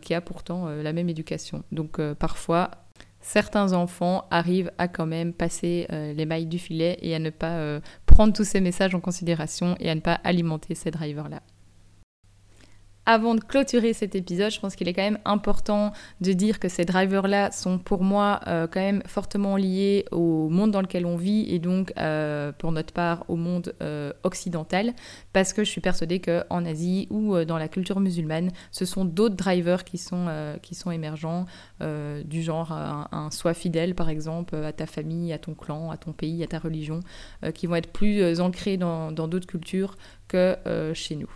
qui 0.00 0.14
a 0.14 0.20
pourtant 0.20 0.68
la 0.68 0.92
même 0.92 1.08
éducation. 1.08 1.62
Donc, 1.72 2.00
parfois, 2.14 2.70
certains 3.20 3.72
enfants 3.72 4.24
arrivent 4.30 4.72
à 4.78 4.88
quand 4.88 5.06
même 5.06 5.32
passer 5.32 5.86
les 5.90 6.26
mailles 6.26 6.46
du 6.46 6.58
filet 6.58 6.98
et 7.02 7.14
à 7.14 7.18
ne 7.18 7.30
pas 7.30 7.80
prendre 8.06 8.32
tous 8.32 8.44
ces 8.44 8.60
messages 8.60 8.94
en 8.94 9.00
considération 9.00 9.76
et 9.78 9.90
à 9.90 9.94
ne 9.94 10.00
pas 10.00 10.14
alimenter 10.24 10.74
ces 10.74 10.90
drivers-là 10.90 11.42
avant 13.06 13.34
de 13.34 13.40
clôturer 13.40 13.92
cet 13.92 14.14
épisode, 14.14 14.50
je 14.50 14.60
pense 14.60 14.76
qu'il 14.76 14.86
est 14.86 14.92
quand 14.92 15.02
même 15.02 15.18
important 15.24 15.92
de 16.20 16.32
dire 16.32 16.60
que 16.60 16.68
ces 16.68 16.84
drivers-là 16.84 17.50
sont 17.50 17.78
pour 17.78 18.04
moi 18.04 18.40
euh, 18.46 18.66
quand 18.66 18.80
même 18.80 19.02
fortement 19.06 19.56
liés 19.56 20.04
au 20.12 20.48
monde 20.48 20.70
dans 20.70 20.82
lequel 20.82 21.06
on 21.06 21.16
vit 21.16 21.46
et 21.48 21.58
donc 21.58 21.92
euh, 21.96 22.52
pour 22.52 22.72
notre 22.72 22.92
part 22.92 23.24
au 23.28 23.36
monde 23.36 23.74
euh, 23.82 24.12
occidental 24.22 24.92
parce 25.32 25.52
que 25.52 25.64
je 25.64 25.70
suis 25.70 25.80
persuadée 25.80 26.20
qu'en 26.20 26.64
Asie 26.64 27.08
ou 27.10 27.36
dans 27.44 27.56
la 27.56 27.68
culture 27.68 28.00
musulmane, 28.00 28.50
ce 28.70 28.84
sont 28.84 29.04
d'autres 29.04 29.36
drivers 29.36 29.84
qui 29.84 29.98
sont, 29.98 30.26
qui 30.62 30.74
sont 30.74 30.90
émergents 30.90 31.46
du 32.24 32.42
genre 32.42 32.72
un, 32.72 33.08
un 33.12 33.30
soi 33.30 33.54
fidèle 33.54 33.94
par 33.94 34.08
exemple 34.08 34.56
à 34.56 34.72
ta 34.72 34.86
famille, 34.86 35.32
à 35.32 35.38
ton 35.38 35.54
clan, 35.54 35.90
à 35.90 35.96
ton 35.96 36.12
pays, 36.12 36.42
à 36.42 36.46
ta 36.46 36.58
religion 36.58 37.00
qui 37.54 37.66
vont 37.66 37.76
être 37.76 37.92
plus 37.92 38.40
ancrés 38.40 38.76
dans 38.76 39.10
d'autres 39.12 39.46
cultures 39.46 39.96
que 40.28 40.56
chez 40.94 41.16
nous. 41.16 41.30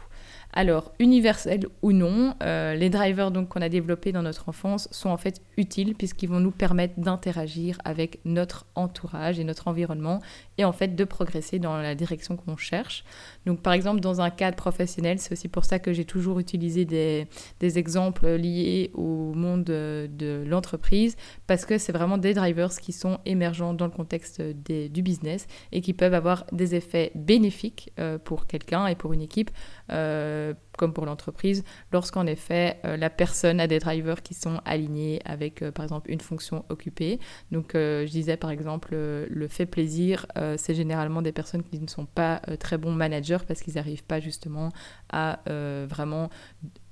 Alors, 0.56 0.92
universels 1.00 1.66
ou 1.82 1.90
non, 1.90 2.34
euh, 2.44 2.74
les 2.74 2.88
drivers 2.88 3.32
donc 3.32 3.48
qu'on 3.48 3.60
a 3.60 3.68
développés 3.68 4.12
dans 4.12 4.22
notre 4.22 4.48
enfance 4.48 4.86
sont 4.92 5.10
en 5.10 5.16
fait 5.16 5.42
utiles 5.56 5.96
puisqu'ils 5.96 6.28
vont 6.28 6.38
nous 6.38 6.52
permettre 6.52 6.94
d'interagir 6.96 7.76
avec 7.84 8.20
notre 8.24 8.64
entourage 8.76 9.40
et 9.40 9.44
notre 9.44 9.66
environnement 9.66 10.20
et 10.58 10.64
en 10.64 10.72
fait 10.72 10.94
de 10.94 11.04
progresser 11.04 11.58
dans 11.58 11.76
la 11.76 11.94
direction 11.94 12.36
qu'on 12.36 12.56
cherche. 12.56 13.04
Donc 13.46 13.60
par 13.62 13.72
exemple 13.72 14.00
dans 14.00 14.20
un 14.20 14.30
cadre 14.30 14.56
professionnel, 14.56 15.18
c'est 15.18 15.32
aussi 15.32 15.48
pour 15.48 15.64
ça 15.64 15.78
que 15.78 15.92
j'ai 15.92 16.04
toujours 16.04 16.38
utilisé 16.38 16.84
des, 16.84 17.26
exemples 17.60 18.28
liés 18.28 18.90
au 18.94 19.32
monde 19.34 19.64
de, 19.64 20.44
l'entreprise 20.46 21.16
parce 21.46 21.64
que 21.64 21.78
c'est 21.78 21.92
vraiment 21.92 22.18
des 22.18 22.34
drivers 22.34 22.70
qui 22.80 22.92
sont 22.92 23.18
émergents 23.24 23.74
dans 23.74 23.86
le 23.86 23.90
contexte 23.90 24.40
du 24.40 25.02
business 25.02 25.46
et 25.72 25.80
qui 25.80 25.92
peuvent 25.92 26.14
avoir 26.14 26.44
des 26.52 26.74
effets 26.74 27.10
bénéfiques 27.14 27.92
euh, 27.98 28.18
pour 28.18 28.46
quelqu'un 28.46 28.86
et 28.86 28.94
pour 28.94 29.12
une 29.12 29.22
équipe 29.22 29.50
euh, 29.90 30.54
comme 30.76 30.92
pour 30.92 31.06
l'entreprise, 31.06 31.64
lorsqu'en 31.92 32.26
effet 32.26 32.78
euh, 32.84 32.96
la 32.96 33.10
personne 33.10 33.60
a 33.60 33.66
des 33.66 33.78
drivers 33.78 34.22
qui 34.22 34.34
sont 34.34 34.60
alignés 34.64 35.20
avec 35.24 35.62
euh, 35.62 35.70
par 35.70 35.84
exemple 35.84 36.10
une 36.10 36.20
fonction 36.20 36.64
occupée. 36.68 37.18
Donc 37.52 37.72
je 37.74 38.10
disais 38.10 38.36
par 38.36 38.50
exemple 38.50 38.94
le 38.94 39.48
fait 39.48 39.66
plaisir, 39.66 40.26
c'est 40.56 40.74
généralement 40.74 41.22
des 41.22 41.32
personnes 41.32 41.62
qui 41.62 41.78
ne 41.78 41.86
sont 41.86 42.06
pas 42.06 42.40
très 42.58 42.78
bons 42.78 42.92
managers 42.92 43.38
parce 43.46 43.60
qu'ils 43.60 43.74
n'arrivent 43.74 44.04
pas 44.04 44.20
justement 44.20 44.70
à 45.10 45.40
vraiment 45.46 46.30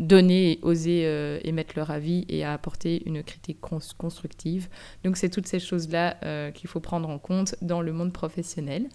donner, 0.01 0.59
oser 0.63 1.41
émettre 1.45 1.75
leur 1.77 1.91
avis 1.91 2.25
et 2.29 2.45
à 2.45 2.53
apporter 2.53 3.03
une 3.07 3.23
critique 3.23 3.61
constructive. 3.61 4.69
Donc 5.05 5.17
c'est 5.17 5.31
toutes 5.31 5.47
ces 5.47 5.61
choses-là 5.61 6.51
qu'il 6.53 6.69
faut 6.69 6.81
prendre 6.81 7.09
en 7.09 7.19
compte 7.19 7.55
dans 7.63 7.83
le 7.83 7.93
monde 7.93 8.13
professionnel. 8.13 8.89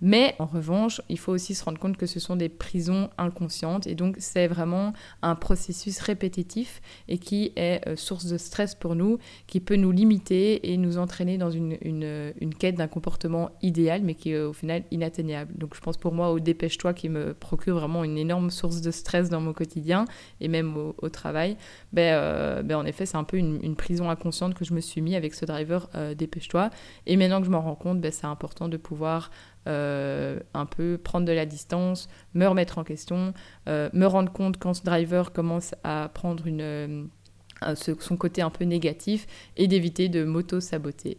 Mais 0.00 0.34
en 0.38 0.46
revanche, 0.46 1.00
il 1.08 1.18
faut 1.18 1.32
aussi 1.32 1.54
se 1.54 1.64
rendre 1.64 1.78
compte 1.78 1.96
que 1.96 2.06
ce 2.06 2.20
sont 2.20 2.36
des 2.36 2.48
prisons 2.48 3.10
inconscientes 3.18 3.86
et 3.86 3.94
donc 3.94 4.16
c'est 4.18 4.46
vraiment 4.46 4.92
un 5.22 5.34
processus 5.34 5.98
répétitif 6.00 6.80
et 7.08 7.18
qui 7.18 7.52
est 7.56 7.86
euh, 7.88 7.96
source 7.96 8.26
de 8.26 8.38
stress 8.38 8.74
pour 8.74 8.94
nous, 8.94 9.18
qui 9.46 9.60
peut 9.60 9.76
nous 9.76 9.90
limiter 9.90 10.72
et 10.72 10.76
nous 10.76 10.98
entraîner 10.98 11.38
dans 11.38 11.50
une, 11.50 11.76
une, 11.82 12.54
quête 12.58 12.76
d'un 12.76 12.88
comportement 12.88 13.50
idéal 13.62 14.02
mais 14.02 14.14
qui 14.14 14.30
est 14.30 14.40
au 14.40 14.52
final 14.52 14.84
inatteignable. 14.90 15.52
Donc 15.56 15.74
je 15.74 15.80
pense 15.80 15.96
pour 15.96 16.12
moi 16.12 16.30
au 16.30 16.40
dépêche-toi 16.40 16.94
qui 16.94 17.08
me 17.08 17.34
procure 17.34 17.78
vraiment 17.78 18.04
une 18.04 18.18
énorme 18.18 18.50
source 18.50 18.80
de 18.80 18.90
stress 18.90 19.28
dans 19.28 19.40
mon 19.40 19.52
quotidien 19.52 20.04
et 20.40 20.48
même 20.48 20.76
au, 20.76 21.08
travail. 21.08 21.56
Ben, 21.92 22.14
euh, 22.14 22.62
ben, 22.62 22.76
en 22.76 22.84
effet, 22.84 23.06
c'est 23.06 23.16
un 23.16 23.24
peu 23.24 23.38
une, 23.38 23.76
prison 23.76 24.10
inconsciente 24.10 24.54
que 24.54 24.64
je 24.64 24.74
me 24.74 24.80
suis 24.80 25.00
mis 25.00 25.14
avec 25.14 25.34
ce 25.34 25.44
driver 25.44 25.88
euh, 25.94 26.14
dépêche-toi. 26.14 26.70
Et 27.06 27.16
maintenant 27.16 27.40
que 27.40 27.46
je 27.46 27.50
m'en 27.50 27.60
rends 27.60 27.74
compte, 27.74 28.00
ben, 28.00 28.12
c'est 28.12 28.26
important 28.26 28.68
de 28.68 28.76
pouvoir 28.76 29.30
euh, 29.68 30.40
un 30.54 30.66
peu 30.66 30.98
prendre 31.02 31.26
de 31.26 31.32
la 31.32 31.46
distance, 31.46 32.08
me 32.34 32.46
remettre 32.46 32.78
en 32.78 32.84
question, 32.84 33.34
euh, 33.68 33.90
me 33.92 34.06
rendre 34.06 34.32
compte 34.32 34.58
quand 34.58 34.74
ce 34.74 34.82
driver 34.82 35.32
commence 35.32 35.74
à 35.84 36.10
prendre 36.12 36.46
une, 36.46 36.62
euh, 36.62 37.74
son 37.74 38.16
côté 38.16 38.42
un 38.42 38.50
peu 38.50 38.64
négatif 38.64 39.26
et 39.56 39.68
d'éviter 39.68 40.08
de 40.08 40.24
m'auto-saboter. 40.24 41.18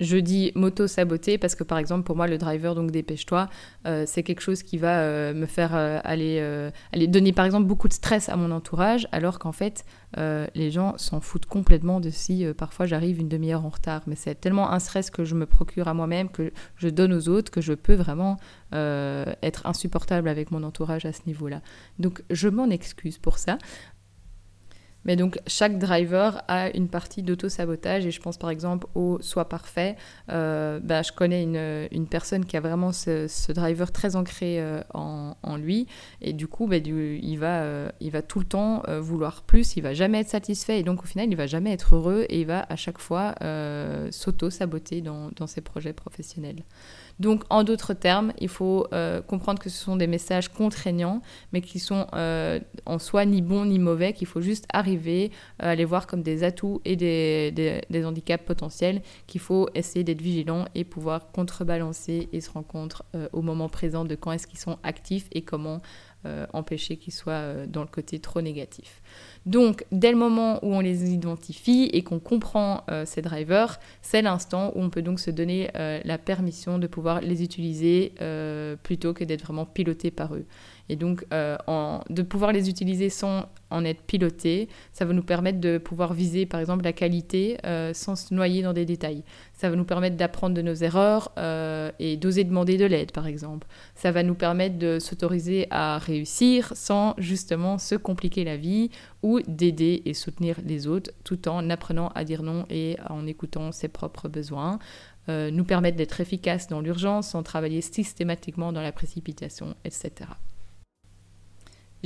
Je 0.00 0.18
dis 0.18 0.52
moto-saboter 0.54 1.38
parce 1.38 1.54
que 1.54 1.64
par 1.64 1.78
exemple 1.78 2.02
pour 2.04 2.16
moi 2.16 2.26
le 2.26 2.36
driver 2.36 2.74
donc 2.74 2.90
dépêche-toi 2.90 3.48
euh, 3.86 4.04
c'est 4.06 4.22
quelque 4.22 4.42
chose 4.42 4.62
qui 4.62 4.76
va 4.76 5.00
euh, 5.00 5.32
me 5.32 5.46
faire 5.46 5.70
euh, 5.74 6.00
aller 6.04 7.06
donner 7.06 7.32
par 7.32 7.46
exemple 7.46 7.66
beaucoup 7.66 7.88
de 7.88 7.94
stress 7.94 8.28
à 8.28 8.36
mon 8.36 8.50
entourage 8.50 9.08
alors 9.12 9.38
qu'en 9.38 9.52
fait 9.52 9.84
les 10.54 10.70
gens 10.70 10.96
s'en 10.96 11.20
foutent 11.20 11.44
complètement 11.44 12.00
de 12.00 12.08
si 12.08 12.46
parfois 12.56 12.86
j'arrive 12.86 13.20
une 13.20 13.28
demi-heure 13.28 13.66
en 13.66 13.68
retard. 13.68 14.00
Mais 14.06 14.14
c'est 14.16 14.34
tellement 14.34 14.72
un 14.72 14.78
stress 14.78 15.10
que 15.10 15.26
je 15.26 15.34
me 15.34 15.44
procure 15.44 15.88
à 15.88 15.94
moi-même 15.94 16.30
que 16.30 16.52
je 16.76 16.88
donne 16.88 17.12
aux 17.12 17.28
autres 17.28 17.50
que 17.50 17.60
je 17.60 17.74
peux 17.74 17.92
vraiment 17.92 18.38
être 18.72 19.66
insupportable 19.66 20.28
avec 20.28 20.52
mon 20.52 20.62
entourage 20.62 21.04
à 21.04 21.12
ce 21.12 21.20
niveau-là. 21.26 21.60
Donc 21.98 22.22
je 22.30 22.48
m'en 22.48 22.70
excuse 22.70 23.18
pour 23.18 23.36
ça 23.36 23.58
mais 25.06 25.16
donc 25.16 25.38
chaque 25.46 25.78
driver 25.78 26.42
a 26.48 26.68
une 26.76 26.88
partie 26.88 27.22
d'auto-sabotage 27.22 28.04
et 28.04 28.10
je 28.10 28.20
pense 28.20 28.36
par 28.36 28.50
exemple 28.50 28.88
au 28.94 29.18
Soit 29.22 29.48
Parfait. 29.48 29.96
Euh, 30.30 30.80
bah, 30.82 31.02
je 31.02 31.12
connais 31.12 31.44
une, 31.44 32.06
personne 32.08 32.44
qui 32.44 32.56
a 32.56 32.60
vraiment 32.60 32.92
ce, 32.92 33.52
driver 33.52 33.92
très 33.92 34.16
ancré 34.16 34.60
euh, 34.60 34.82
en, 34.92 35.56
lui 35.56 35.86
et 36.20 36.32
du 36.32 36.48
coup 36.48 36.66
bah, 36.66 36.80
du, 36.80 37.18
il, 37.22 37.36
va, 37.36 37.62
euh, 37.62 37.88
il 38.00 38.10
va 38.10 38.20
tout 38.20 38.40
le 38.40 38.44
temps 38.44 38.82
vouloir 39.00 39.42
plus, 39.42 39.76
il 39.76 39.82
va 39.82 39.94
jamais 39.94 40.20
être 40.20 40.28
satisfait 40.28 40.80
et 40.80 40.82
donc 40.82 41.04
au 41.04 41.06
final 41.06 41.28
il 41.30 41.36
va 41.36 41.46
jamais 41.46 41.72
être 41.72 41.94
heureux 41.94 42.26
et 42.28 42.40
il 42.40 42.46
va 42.46 42.66
à 42.68 42.76
chaque 42.76 42.98
fois 42.98 43.34
s'auto-saboter 44.10 45.00
dans 45.00 45.46
ses 45.46 45.60
projets 45.60 45.92
professionnels. 45.92 46.64
Donc, 47.18 47.44
en 47.48 47.64
d'autres 47.64 47.94
termes, 47.94 48.32
il 48.38 48.48
faut 48.48 48.86
euh, 48.92 49.22
comprendre 49.22 49.60
que 49.60 49.70
ce 49.70 49.82
sont 49.82 49.96
des 49.96 50.06
messages 50.06 50.48
contraignants, 50.48 51.22
mais 51.52 51.60
qui 51.60 51.78
sont 51.78 52.06
euh, 52.14 52.60
en 52.84 52.98
soi 52.98 53.24
ni 53.24 53.40
bons 53.40 53.64
ni 53.64 53.78
mauvais, 53.78 54.12
qu'il 54.12 54.26
faut 54.26 54.42
juste 54.42 54.66
arriver 54.72 55.30
à 55.58 55.74
les 55.74 55.84
voir 55.84 56.06
comme 56.06 56.22
des 56.22 56.44
atouts 56.44 56.80
et 56.84 56.96
des, 56.96 58.04
handicaps 58.04 58.44
potentiels, 58.44 59.02
qu'il 59.26 59.40
faut 59.40 59.68
essayer 59.74 60.04
d'être 60.04 60.20
vigilant 60.20 60.66
et 60.74 60.84
pouvoir 60.84 61.32
contrebalancer 61.32 62.28
et 62.32 62.40
se 62.40 62.50
rendre 62.50 62.66
compte 62.66 63.02
euh, 63.14 63.28
au 63.32 63.42
moment 63.42 63.68
présent 63.68 64.04
de 64.04 64.14
quand 64.14 64.32
est-ce 64.32 64.46
qu'ils 64.46 64.58
sont 64.58 64.78
actifs 64.82 65.28
et 65.32 65.42
comment 65.42 65.80
empêcher 66.52 66.96
qu'ils 66.96 67.12
soient 67.12 67.66
dans 67.66 67.82
le 67.82 67.86
côté 67.86 68.18
trop 68.18 68.40
négatif. 68.40 69.00
Donc, 69.46 69.84
dès 69.92 70.10
le 70.10 70.16
moment 70.16 70.58
où 70.64 70.74
on 70.74 70.80
les 70.80 71.12
identifie 71.12 71.88
et 71.92 72.02
qu'on 72.02 72.18
comprend 72.18 72.82
euh, 72.90 73.04
ces 73.06 73.22
drivers, 73.22 73.78
c'est 74.02 74.20
l'instant 74.20 74.72
où 74.74 74.82
on 74.82 74.90
peut 74.90 75.02
donc 75.02 75.20
se 75.20 75.30
donner 75.30 75.70
euh, 75.76 76.00
la 76.04 76.18
permission 76.18 76.80
de 76.80 76.88
pouvoir 76.88 77.20
les 77.20 77.44
utiliser 77.44 78.12
euh, 78.20 78.74
plutôt 78.82 79.14
que 79.14 79.22
d'être 79.22 79.44
vraiment 79.44 79.64
piloté 79.64 80.10
par 80.10 80.34
eux. 80.34 80.46
Et 80.88 80.96
donc, 80.96 81.24
euh, 81.32 81.56
de 82.10 82.22
pouvoir 82.22 82.52
les 82.52 82.68
utiliser 82.68 83.10
sans 83.10 83.46
en 83.70 83.84
être 83.84 84.02
piloté, 84.02 84.68
ça 84.92 85.04
va 85.04 85.12
nous 85.12 85.22
permettre 85.22 85.58
de 85.58 85.78
pouvoir 85.78 86.14
viser, 86.14 86.46
par 86.46 86.60
exemple, 86.60 86.84
la 86.84 86.92
qualité 86.92 87.58
euh, 87.66 87.92
sans 87.92 88.14
se 88.14 88.32
noyer 88.32 88.62
dans 88.62 88.72
des 88.72 88.84
détails. 88.84 89.24
Ça 89.54 89.68
va 89.68 89.76
nous 89.76 89.84
permettre 89.84 90.16
d'apprendre 90.16 90.54
de 90.54 90.62
nos 90.62 90.74
erreurs 90.74 91.32
euh, 91.38 91.90
et 91.98 92.16
d'oser 92.16 92.44
demander 92.44 92.76
de 92.76 92.84
l'aide, 92.84 93.10
par 93.10 93.26
exemple. 93.26 93.66
Ça 93.96 94.12
va 94.12 94.22
nous 94.22 94.36
permettre 94.36 94.78
de 94.78 94.98
s'autoriser 95.00 95.66
à 95.70 95.98
réussir 95.98 96.72
sans 96.76 97.14
justement 97.18 97.78
se 97.78 97.96
compliquer 97.96 98.44
la 98.44 98.56
vie 98.56 98.90
ou 99.22 99.40
d'aider 99.40 100.02
et 100.04 100.14
soutenir 100.14 100.58
les 100.64 100.86
autres 100.86 101.10
tout 101.24 101.48
en 101.48 101.68
apprenant 101.70 102.08
à 102.14 102.24
dire 102.24 102.42
non 102.42 102.66
et 102.70 102.96
en 103.08 103.26
écoutant 103.26 103.72
ses 103.72 103.88
propres 103.88 104.28
besoins. 104.28 104.78
nous 105.28 105.64
permettre 105.64 105.96
d'être 105.96 106.20
efficace 106.20 106.68
dans 106.68 106.80
l'urgence 106.80 107.30
sans 107.30 107.42
travailler 107.42 107.80
systématiquement 107.80 108.72
dans 108.72 108.82
la 108.82 108.92
précipitation, 108.92 109.74
etc. 109.84 110.26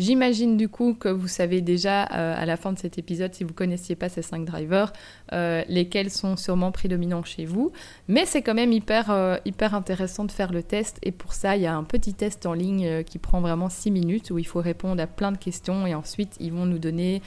J'imagine 0.00 0.56
du 0.56 0.70
coup 0.70 0.94
que 0.94 1.10
vous 1.10 1.28
savez 1.28 1.60
déjà 1.60 2.04
euh, 2.04 2.34
à 2.34 2.46
la 2.46 2.56
fin 2.56 2.72
de 2.72 2.78
cet 2.78 2.96
épisode, 2.96 3.34
si 3.34 3.44
vous 3.44 3.50
ne 3.50 3.54
connaissiez 3.54 3.96
pas 3.96 4.08
ces 4.08 4.22
cinq 4.22 4.46
drivers, 4.46 4.94
euh, 5.34 5.62
lesquels 5.68 6.08
sont 6.08 6.38
sûrement 6.38 6.72
prédominants 6.72 7.22
chez 7.22 7.44
vous. 7.44 7.70
Mais 8.08 8.24
c'est 8.24 8.40
quand 8.40 8.54
même 8.54 8.72
hyper, 8.72 9.10
euh, 9.10 9.36
hyper 9.44 9.74
intéressant 9.74 10.24
de 10.24 10.32
faire 10.32 10.52
le 10.52 10.62
test. 10.62 10.98
Et 11.02 11.12
pour 11.12 11.34
ça, 11.34 11.54
il 11.54 11.62
y 11.64 11.66
a 11.66 11.74
un 11.76 11.84
petit 11.84 12.14
test 12.14 12.46
en 12.46 12.54
ligne 12.54 13.04
qui 13.04 13.18
prend 13.18 13.42
vraiment 13.42 13.68
six 13.68 13.90
minutes 13.90 14.30
où 14.30 14.38
il 14.38 14.46
faut 14.46 14.62
répondre 14.62 15.02
à 15.02 15.06
plein 15.06 15.32
de 15.32 15.36
questions. 15.36 15.86
Et 15.86 15.94
ensuite, 15.94 16.34
ils 16.40 16.54
vont 16.54 16.64
nous 16.64 16.78
donner 16.78 17.20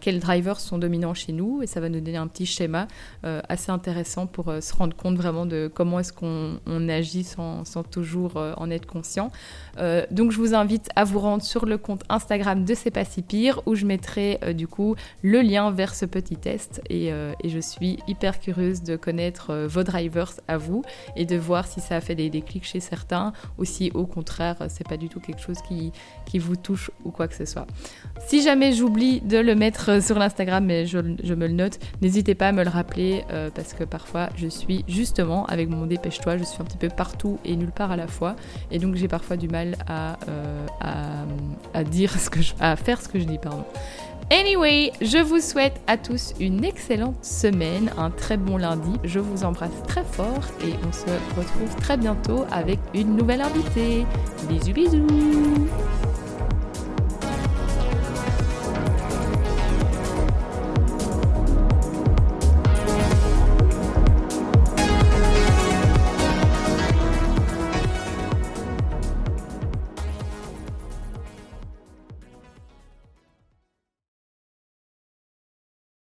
quels 0.00 0.18
drivers 0.18 0.58
sont 0.58 0.78
dominants 0.78 1.14
chez 1.14 1.32
nous. 1.32 1.62
Et 1.62 1.68
ça 1.68 1.78
va 1.78 1.88
nous 1.88 2.00
donner 2.00 2.16
un 2.16 2.26
petit 2.26 2.46
schéma 2.46 2.88
assez 3.22 3.70
intéressant 3.70 4.26
pour 4.26 4.52
se 4.60 4.74
rendre 4.74 4.96
compte 4.96 5.16
vraiment 5.16 5.46
de 5.46 5.70
comment 5.72 6.00
est-ce 6.00 6.12
qu'on 6.12 6.58
agit 6.88 7.22
sans, 7.22 7.64
sans 7.64 7.84
toujours 7.84 8.36
en 8.56 8.70
être 8.70 8.86
conscient. 8.86 9.30
donc 10.10 10.32
je 10.32 10.38
vous 10.38 10.54
invite 10.54 10.88
à 10.96 11.04
vous 11.04 11.20
rendre 11.20 11.42
sur 11.42 11.66
le 11.66 11.78
compte 11.78 12.02
de 12.18 12.74
C'est 12.74 12.90
pas 12.90 13.04
si 13.04 13.22
pire 13.22 13.60
où 13.66 13.74
je 13.74 13.84
mettrai 13.84 14.38
euh, 14.42 14.52
du 14.52 14.66
coup 14.66 14.96
le 15.22 15.42
lien 15.42 15.70
vers 15.70 15.94
ce 15.94 16.06
petit 16.06 16.36
test 16.36 16.80
et, 16.88 17.12
euh, 17.12 17.32
je 17.44 17.58
suis 17.58 17.98
hyper 18.08 18.40
curieuse 18.40 18.82
de 18.82 18.96
connaître 18.96 19.50
euh, 19.50 19.66
vos 19.66 19.82
drivers 19.82 20.32
à 20.48 20.56
vous 20.56 20.82
et 21.14 21.24
de 21.24 21.36
voir 21.36 21.66
si 21.66 21.80
ça 21.80 21.96
a 21.96 22.00
fait 22.00 22.14
des 22.14 22.30
déclics 22.30 22.64
chez 22.64 22.80
certains 22.80 23.32
ou 23.58 23.64
si 23.64 23.90
au 23.94 24.06
contraire 24.06 24.56
c'est 24.68 24.86
pas 24.86 24.96
du 24.96 25.08
tout 25.08 25.20
quelque 25.20 25.40
chose 25.40 25.58
qui, 25.68 25.92
qui 26.24 26.38
vous 26.38 26.56
touche 26.56 26.90
ou 27.04 27.10
quoi 27.10 27.28
que 27.28 27.34
ce 27.34 27.44
soit. 27.44 27.66
Si 28.26 28.42
jamais 28.42 28.72
j'oublie 28.72 29.20
de 29.20 29.38
le 29.38 29.54
mettre 29.54 30.02
sur 30.02 30.18
l'Instagram 30.18 30.64
mais 30.64 30.86
je, 30.86 30.98
me 30.98 31.46
le 31.46 31.52
note, 31.52 31.78
n'hésitez 32.00 32.34
pas 32.34 32.48
à 32.48 32.52
me 32.52 32.64
le 32.64 32.70
rappeler 32.70 33.24
parce 33.54 33.74
que 33.74 33.84
parfois 33.84 34.30
je 34.36 34.48
suis 34.48 34.84
justement 34.88 35.46
avec 35.46 35.68
mon 35.68 35.86
dépêche-toi, 35.86 36.38
je 36.38 36.44
suis 36.44 36.60
un 36.60 36.64
petit 36.64 36.78
peu 36.78 36.88
partout 36.88 37.38
et 37.44 37.56
nulle 37.56 37.72
part 37.72 37.92
à 37.92 37.96
la 37.96 38.06
fois 38.06 38.36
et 38.70 38.78
donc 38.78 38.96
j'ai 38.96 39.08
parfois 39.08 39.36
du 39.36 39.48
mal 39.48 39.76
à, 39.86 40.16
à, 40.80 41.24
à 41.74 41.84
à 42.60 42.76
faire 42.76 43.00
ce 43.00 43.08
que 43.08 43.18
je 43.18 43.24
dis, 43.24 43.38
pardon. 43.38 43.64
Anyway, 44.30 44.90
je 45.00 45.18
vous 45.18 45.40
souhaite 45.40 45.80
à 45.86 45.96
tous 45.96 46.34
une 46.40 46.64
excellente 46.64 47.24
semaine, 47.24 47.92
un 47.96 48.10
très 48.10 48.36
bon 48.36 48.56
lundi. 48.56 48.98
Je 49.04 49.20
vous 49.20 49.44
embrasse 49.44 49.82
très 49.86 50.02
fort 50.02 50.42
et 50.64 50.72
on 50.86 50.92
se 50.92 51.04
retrouve 51.38 51.76
très 51.80 51.96
bientôt 51.96 52.44
avec 52.50 52.80
une 52.92 53.14
nouvelle 53.14 53.40
invitée. 53.40 54.04
Bisous 54.48 54.72
bisous 54.72 55.06